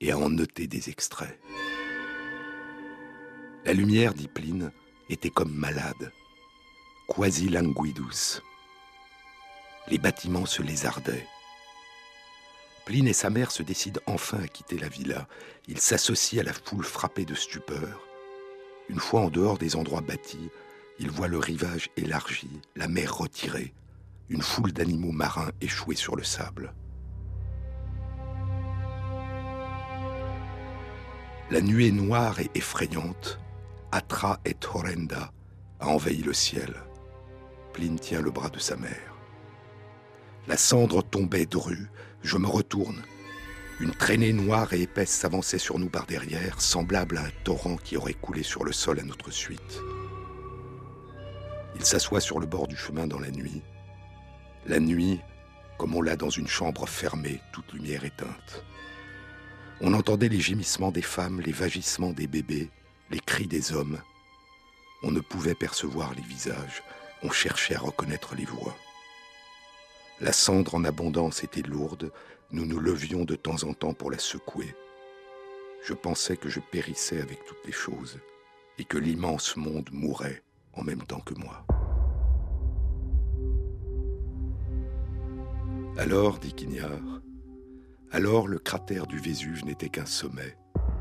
[0.00, 1.40] et à en noter des extraits.
[3.64, 4.70] La lumière, dit Pline,
[5.08, 6.12] était comme malade,
[7.08, 8.42] quasi languidus.
[9.88, 11.26] Les bâtiments se lézardaient.
[12.86, 15.28] Pline et sa mère se décident enfin à quitter la villa.
[15.68, 18.06] Ils s'associent à la foule frappée de stupeur.
[18.88, 20.50] Une fois en dehors des endroits bâtis,
[20.98, 23.74] ils voient le rivage élargi, la mer retirée,
[24.28, 26.72] une foule d'animaux marins échoués sur le sable.
[31.50, 33.38] La nuée noire et effrayante,
[33.92, 35.32] Atra et horrenda,
[35.78, 36.74] a envahi le ciel.
[37.72, 39.15] Pline tient le bras de sa mère.
[40.48, 41.88] La cendre tombait drue,
[42.22, 43.02] je me retourne.
[43.80, 47.96] Une traînée noire et épaisse s'avançait sur nous par derrière, semblable à un torrent qui
[47.96, 49.80] aurait coulé sur le sol à notre suite.
[51.74, 53.60] Il s'assoit sur le bord du chemin dans la nuit.
[54.66, 55.20] La nuit,
[55.78, 58.64] comme on l'a dans une chambre fermée, toute lumière éteinte.
[59.80, 62.70] On entendait les gémissements des femmes, les vagissements des bébés,
[63.10, 63.98] les cris des hommes.
[65.02, 66.82] On ne pouvait percevoir les visages,
[67.22, 68.76] on cherchait à reconnaître les voix.
[70.18, 72.10] La cendre en abondance était lourde,
[72.50, 74.74] nous nous levions de temps en temps pour la secouer.
[75.84, 78.18] Je pensais que je périssais avec toutes les choses
[78.78, 80.42] et que l'immense monde mourait
[80.72, 81.66] en même temps que moi.
[85.98, 87.20] Alors, dit Quignard,
[88.10, 90.56] alors le cratère du Vésuve n'était qu'un sommet.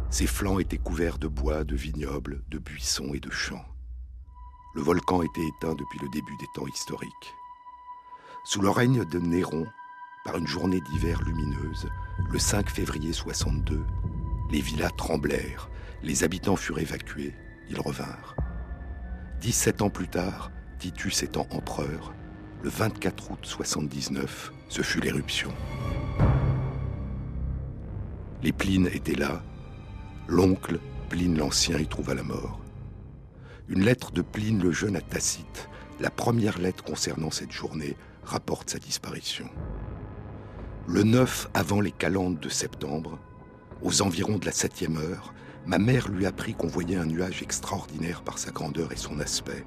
[0.09, 3.65] Ses flancs étaient couverts de bois, de vignobles, de buissons et de champs.
[4.73, 7.33] Le volcan était éteint depuis le début des temps historiques.
[8.47, 9.65] Sous le règne de Néron,
[10.23, 11.89] par une journée d'hiver lumineuse,
[12.29, 13.83] le 5 février 62,
[14.51, 15.67] les villas tremblèrent,
[16.03, 17.33] les habitants furent évacués,
[17.71, 18.35] ils revinrent.
[19.41, 22.13] 17 ans plus tard, Titus étant empereur,
[22.61, 25.51] le 24 août 79, ce fut l'éruption.
[28.43, 29.41] Les Plines étaient là.
[30.27, 30.79] L'oncle,
[31.09, 32.61] Pline l'Ancien, y trouva la mort.
[33.69, 35.67] Une lettre de Pline le Jeune à Tacite,
[35.99, 37.95] la première lettre concernant cette journée,
[38.25, 39.49] rapporte sa disparition.
[40.87, 43.19] Le 9 avant les calendes de septembre,
[43.81, 45.33] aux environs de la septième heure,
[45.65, 49.63] ma mère lui apprit qu'on voyait un nuage extraordinaire par sa grandeur et son aspect.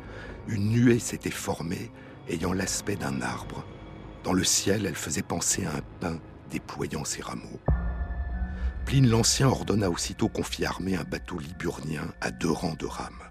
[0.46, 1.90] Une nuée s'était formée,
[2.28, 3.64] ayant l'aspect d'un arbre.
[4.24, 6.18] Dans le ciel, elle faisait penser à un pin
[6.50, 7.60] déployant ses rameaux.
[8.84, 13.22] Pline l'Ancien ordonna aussitôt qu'on fit armer un bateau liburnien à deux rangs de rames.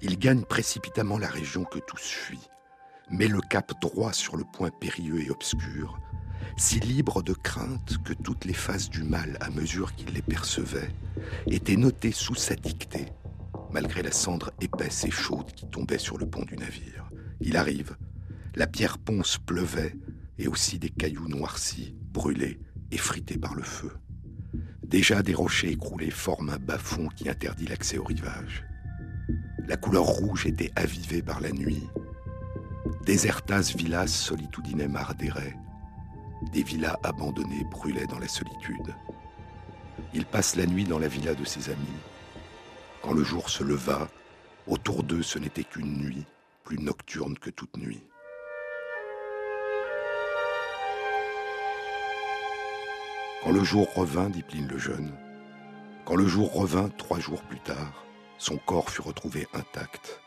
[0.00, 2.48] Il gagne précipitamment la région que tous fuient,
[3.12, 5.98] met le cap droit sur le point périlleux et obscur,
[6.56, 10.90] si libre de crainte que toutes les phases du mal, à mesure qu'il les percevait,
[11.46, 13.06] étaient notées sous sa dictée,
[13.70, 17.10] malgré la cendre épaisse et chaude qui tombait sur le pont du navire.
[17.40, 17.96] Il arrive,
[18.54, 19.94] la pierre ponce pleuvait,
[20.38, 22.60] et aussi des cailloux noircis, brûlés,
[22.90, 23.92] effrités par le feu.
[24.82, 28.64] Déjà des rochers écroulés forment un bas-fond qui interdit l'accès au rivage.
[29.66, 31.88] La couleur rouge était avivée par la nuit.
[32.84, 35.54] Desertas villas solitudinem ardere.
[36.52, 38.94] Des villas abandonnées brûlaient dans la solitude.
[40.14, 42.00] Il passe la nuit dans la villa de ses amis.
[43.00, 44.08] Quand le jour se leva,
[44.66, 46.24] autour d'eux ce n'était qu'une nuit,
[46.64, 48.02] plus nocturne que toute nuit.
[53.42, 55.12] Quand le jour revint, dit Pline le Jeune,
[56.04, 58.04] quand le jour revint trois jours plus tard,
[58.38, 60.21] son corps fut retrouvé intact.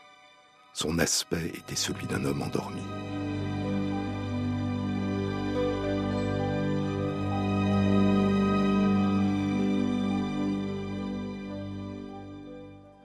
[0.78, 2.82] Son aspect était celui d'un homme endormi.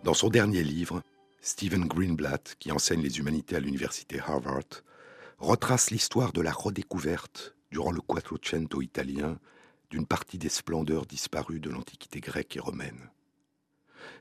[0.03, 1.01] Dans son dernier livre,
[1.39, 4.83] Stephen Greenblatt, qui enseigne les humanités à l'université Harvard,
[5.37, 9.39] retrace l'histoire de la redécouverte, durant le Quattrocento italien,
[9.89, 13.09] d'une partie des splendeurs disparues de l'Antiquité grecque et romaine.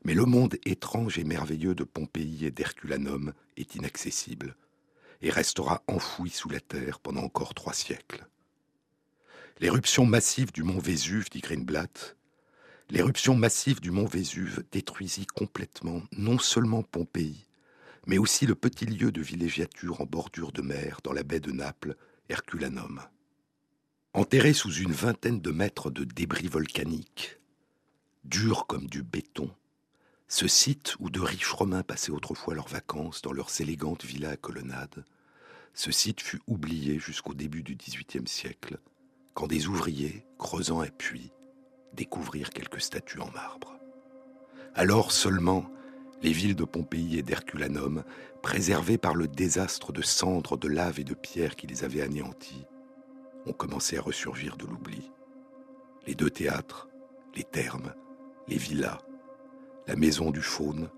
[0.04, 4.56] Mais le monde étrange et merveilleux de Pompéi et d'Herculanum est inaccessible
[5.22, 8.26] et restera enfoui sous la terre pendant encore trois siècles.
[9.60, 12.16] L'éruption massive du mont Vésuve, dit Greenblatt,
[12.88, 17.46] l'éruption massive du mont Vésuve détruisit complètement non seulement Pompéi,
[18.06, 21.52] mais aussi le petit lieu de villégiature en bordure de mer dans la baie de
[21.52, 21.96] Naples,
[22.30, 23.02] Herculanum.
[24.14, 27.38] Enterré sous une vingtaine de mètres de débris volcaniques,
[28.24, 29.50] dur comme du béton,
[30.30, 34.36] ce site où de riches Romains passaient autrefois leurs vacances dans leurs élégantes villas à
[34.36, 35.04] colonnades
[35.74, 38.78] ce site fut oublié jusqu'au début du XVIIIe siècle,
[39.34, 41.32] quand des ouvriers, creusant un puits,
[41.94, 43.78] découvrirent quelques statues en marbre.
[44.74, 45.70] Alors seulement,
[46.22, 48.04] les villes de Pompéi et d'Herculanum,
[48.42, 52.66] préservées par le désastre de cendres, de lave et de pierres qui les avaient anéanties,
[53.46, 55.10] ont commencé à ressurgir de l'oubli.
[56.06, 56.88] Les deux théâtres,
[57.34, 57.94] les thermes,
[58.48, 58.98] les villas,
[59.86, 60.90] la maison du faune,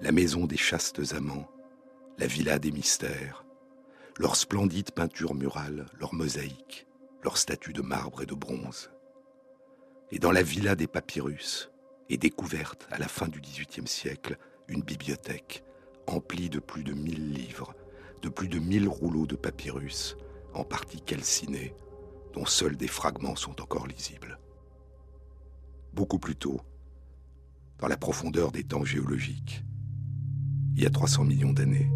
[0.00, 1.48] la maison des chastes amants,
[2.18, 3.44] la villa des mystères,
[4.18, 6.86] leurs splendides peintures murales, leurs mosaïques,
[7.22, 8.90] leurs statues de marbre et de bronze.
[10.10, 11.70] Et dans la villa des papyrus
[12.10, 14.36] est découverte à la fin du XVIIIe siècle
[14.68, 15.64] une bibliothèque
[16.06, 17.74] emplie de plus de mille livres,
[18.22, 20.16] de plus de mille rouleaux de papyrus,
[20.54, 21.74] en partie calcinés,
[22.32, 24.38] dont seuls des fragments sont encore lisibles.
[25.92, 26.60] Beaucoup plus tôt,
[27.78, 29.64] dans la profondeur des temps géologiques,
[30.76, 31.90] il y a 300 millions d'années,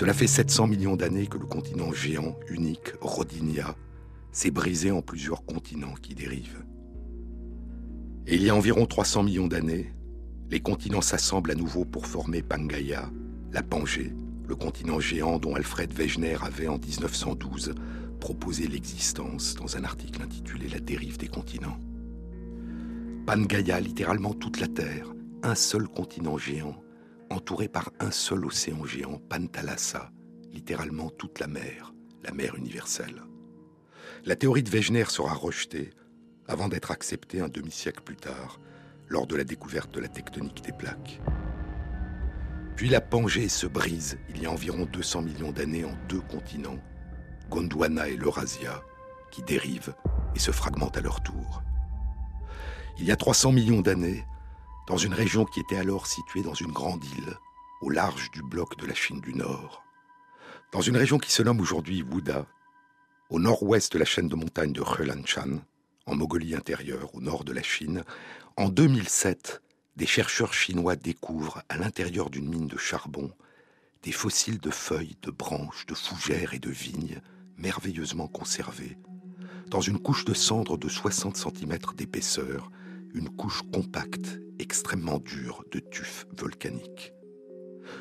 [0.00, 3.76] Cela fait 700 millions d'années que le continent géant, unique, Rodinia,
[4.32, 6.64] s'est brisé en plusieurs continents qui dérivent.
[8.26, 9.92] Et il y a environ 300 millions d'années,
[10.50, 13.08] les continents s'assemblent à nouveau pour former Pangaea,
[13.52, 14.12] la Pangée,
[14.48, 17.74] le continent géant dont Alfred Wegener avait en 1912
[18.18, 21.78] proposé l'existence dans un article intitulé La dérive des continents.
[23.26, 26.82] Pangaea, littéralement toute la Terre, un seul continent géant,
[27.30, 30.10] entouré par un seul océan géant, Pantalassa,
[30.52, 31.94] littéralement toute la mer,
[32.24, 33.22] la mer universelle.
[34.24, 35.90] La théorie de Wegener sera rejetée
[36.48, 38.58] avant d'être acceptée un demi-siècle plus tard,
[39.10, 41.20] lors de la découverte de la tectonique des plaques.
[42.76, 46.78] Puis la Pangée se brise il y a environ 200 millions d'années en deux continents,
[47.50, 48.82] Gondwana et l'Eurasia,
[49.30, 49.94] qui dérivent
[50.34, 51.62] et se fragmentent à leur tour.
[52.98, 54.24] Il y a 300 millions d'années,
[54.86, 57.36] dans une région qui était alors située dans une grande île,
[57.82, 59.82] au large du bloc de la Chine du Nord,
[60.72, 62.46] dans une région qui se nomme aujourd'hui Wuda,
[63.28, 65.60] au nord-ouest de la chaîne de montagnes de Helanshan,
[66.06, 68.04] en Mongolie intérieure, au nord de la Chine,
[68.60, 69.62] en 2007,
[69.96, 73.32] des chercheurs chinois découvrent à l'intérieur d'une mine de charbon
[74.02, 77.22] des fossiles de feuilles, de branches, de fougères et de vignes
[77.56, 78.98] merveilleusement conservés,
[79.68, 82.70] dans une couche de cendres de 60 cm d'épaisseur,
[83.14, 87.14] une couche compacte, extrêmement dure de tufs volcaniques.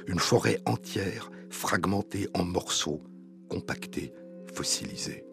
[0.08, 3.02] Une forêt entière, fragmentée en morceaux,
[3.50, 4.12] compactés,
[4.54, 5.24] fossilisés.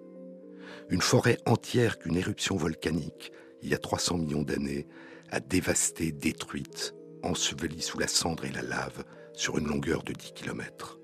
[0.88, 4.86] Une forêt entière qu'une éruption volcanique, il y a 300 millions d'années,
[5.30, 10.32] a dévastée, détruite, ensevelie sous la cendre et la lave sur une longueur de 10
[10.32, 10.98] km.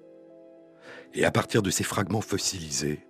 [1.15, 3.01] Et à partir de ces fragments fossilisés,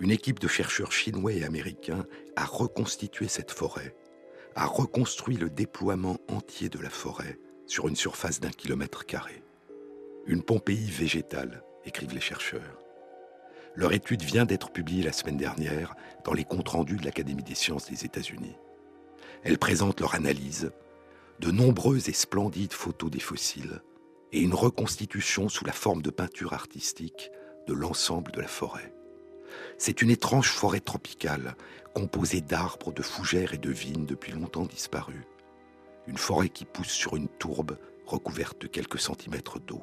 [0.00, 3.94] une équipe de chercheurs chinois et américains a reconstitué cette forêt
[4.54, 9.42] a reconstruit le déploiement entier de la forêt sur une surface d'un kilomètre carré.
[10.26, 12.78] Une Pompéi végétale, écrivent les chercheurs.
[13.74, 15.94] Leur étude vient d'être publiée la semaine dernière
[16.24, 18.56] dans les comptes rendus de l'Académie des sciences des États-Unis.
[19.44, 20.72] Elle présente leur analyse,
[21.40, 23.82] de nombreuses et splendides photos des fossiles
[24.32, 27.30] et une reconstitution sous la forme de peinture artistique
[27.66, 28.94] de l'ensemble de la forêt.
[29.78, 31.56] C'est une étrange forêt tropicale,
[31.94, 35.26] composée d'arbres, de fougères et de vignes depuis longtemps disparues.
[36.06, 37.76] Une forêt qui pousse sur une tourbe
[38.06, 39.82] recouverte de quelques centimètres d'eau.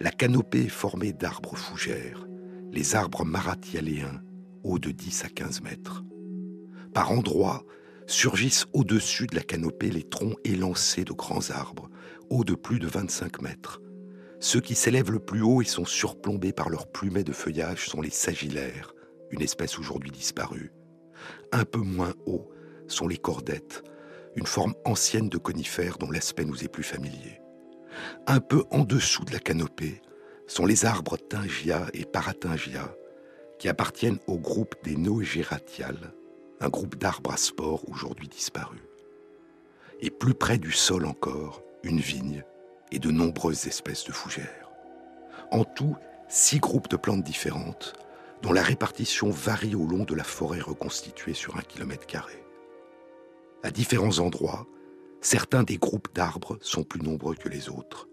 [0.00, 2.26] La canopée est formée d'arbres fougères,
[2.72, 4.22] les arbres marathialéens,
[4.62, 6.04] hauts de 10 à 15 mètres.
[6.92, 7.64] Par endroits,
[8.06, 11.88] surgissent au-dessus de la canopée les troncs élancés de grands arbres,
[12.30, 13.80] hauts de plus de 25 mètres,
[14.44, 18.02] ceux qui s'élèvent le plus haut et sont surplombés par leurs plumets de feuillage sont
[18.02, 18.94] les sagillaires,
[19.30, 20.70] une espèce aujourd'hui disparue.
[21.50, 22.50] Un peu moins haut
[22.86, 23.82] sont les cordettes,
[24.36, 27.40] une forme ancienne de conifères dont l'aspect nous est plus familier.
[28.26, 30.02] Un peu en dessous de la canopée
[30.46, 32.94] sont les arbres Tingia et Paratingia,
[33.58, 36.12] qui appartiennent au groupe des Noegératiales,
[36.64, 38.80] un groupe d'arbres à spores aujourd'hui disparus.
[40.00, 42.42] Et plus près du sol encore, une vigne,
[42.90, 44.70] et de nombreuses espèces de fougères.
[45.50, 45.96] En tout,
[46.28, 47.92] six groupes de plantes différentes,
[48.42, 52.42] dont la répartition varie au long de la forêt reconstituée sur un kilomètre carré.
[53.62, 54.66] À différents endroits,
[55.20, 58.08] certains des groupes d'arbres sont plus nombreux que les autres.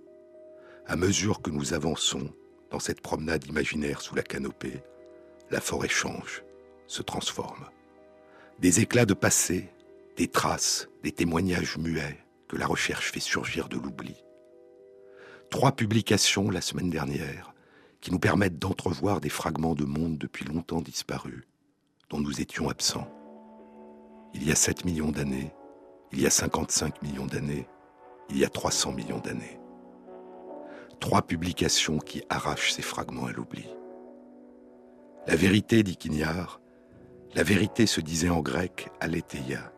[0.87, 2.33] À mesure que nous avançons
[2.69, 4.81] dans cette promenade imaginaire sous la canopée,
[5.51, 6.43] la forêt change,
[6.87, 7.65] se transforme.
[8.61, 9.69] Des éclats de passé,
[10.15, 14.15] des traces, des témoignages muets que la recherche fait surgir de l'oubli
[15.51, 17.53] trois publications la semaine dernière
[17.99, 21.43] qui nous permettent d'entrevoir des fragments de monde depuis longtemps disparus,
[22.09, 23.07] dont nous étions absents.
[24.33, 25.53] Il y a 7 millions d'années,
[26.11, 27.67] il y a 55 millions d'années,
[28.29, 29.59] il y a 300 millions d'années.
[30.99, 33.67] Trois publications qui arrachent ces fragments à l'oubli.
[35.27, 36.60] La vérité, dit Quignard,
[37.33, 39.71] la vérité se disait en grec aletheia.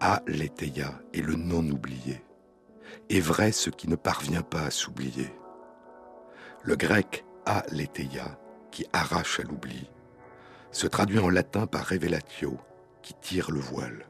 [0.00, 2.22] Aletheia est le non oublié.
[3.08, 5.32] Est vrai ce qui ne parvient pas à s'oublier.
[6.62, 8.38] Le grec aletheia,
[8.70, 9.90] qui arrache à l'oubli,
[10.70, 12.58] se traduit en latin par revelatio,
[13.02, 14.06] qui tire le voile.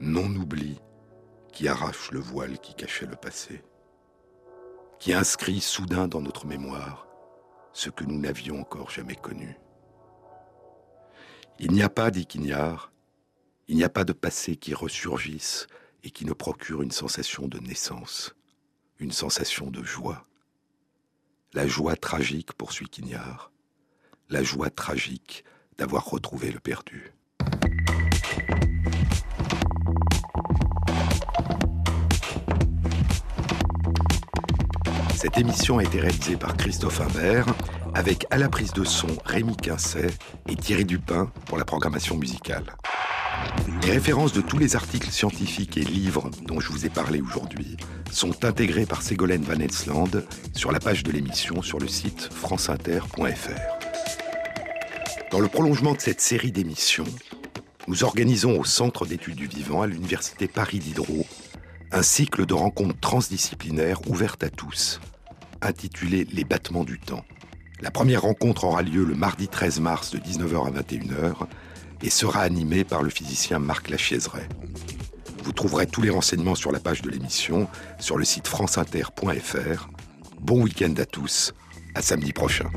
[0.00, 0.80] Non-oubli,
[1.52, 3.62] qui arrache le voile qui cachait le passé,
[4.98, 7.06] qui inscrit soudain dans notre mémoire
[7.72, 9.56] ce que nous n'avions encore jamais connu.
[11.60, 12.92] Il n'y a pas, dit Quignard,
[13.68, 15.68] il n'y a pas de passé qui ressurgisse
[16.02, 18.34] et qui ne procure une sensation de naissance,
[18.98, 20.26] une sensation de joie.
[21.52, 23.52] La joie tragique, poursuit Quignard,
[24.28, 25.44] la joie tragique
[25.78, 27.12] d'avoir retrouvé le perdu.
[35.14, 37.46] Cette émission a été réalisée par Christophe Imbert,
[37.94, 40.08] avec à la prise de son Rémi Quincet
[40.48, 42.76] et Thierry Dupin pour la programmation musicale.
[43.82, 47.76] Les références de tous les articles scientifiques et livres dont je vous ai parlé aujourd'hui
[48.10, 50.24] sont intégrés par Ségolène Van Etsland
[50.54, 53.60] sur la page de l'émission sur le site franceinter.fr.
[55.30, 57.06] Dans le prolongement de cette série d'émissions,
[57.86, 61.26] nous organisons au Centre d'études du vivant à l'Université Paris Diderot
[61.92, 65.00] un cycle de rencontres transdisciplinaires ouvertes à tous,
[65.60, 67.24] intitulé Les battements du temps.
[67.80, 71.34] La première rencontre aura lieu le mardi 13 mars de 19h à 21h
[72.02, 74.48] et sera animée par le physicien Marc Lachiaiseray.
[75.42, 77.68] Vous trouverez tous les renseignements sur la page de l'émission
[77.98, 79.88] sur le site franceinter.fr.
[80.40, 81.52] Bon week-end à tous,
[81.94, 82.70] à samedi prochain.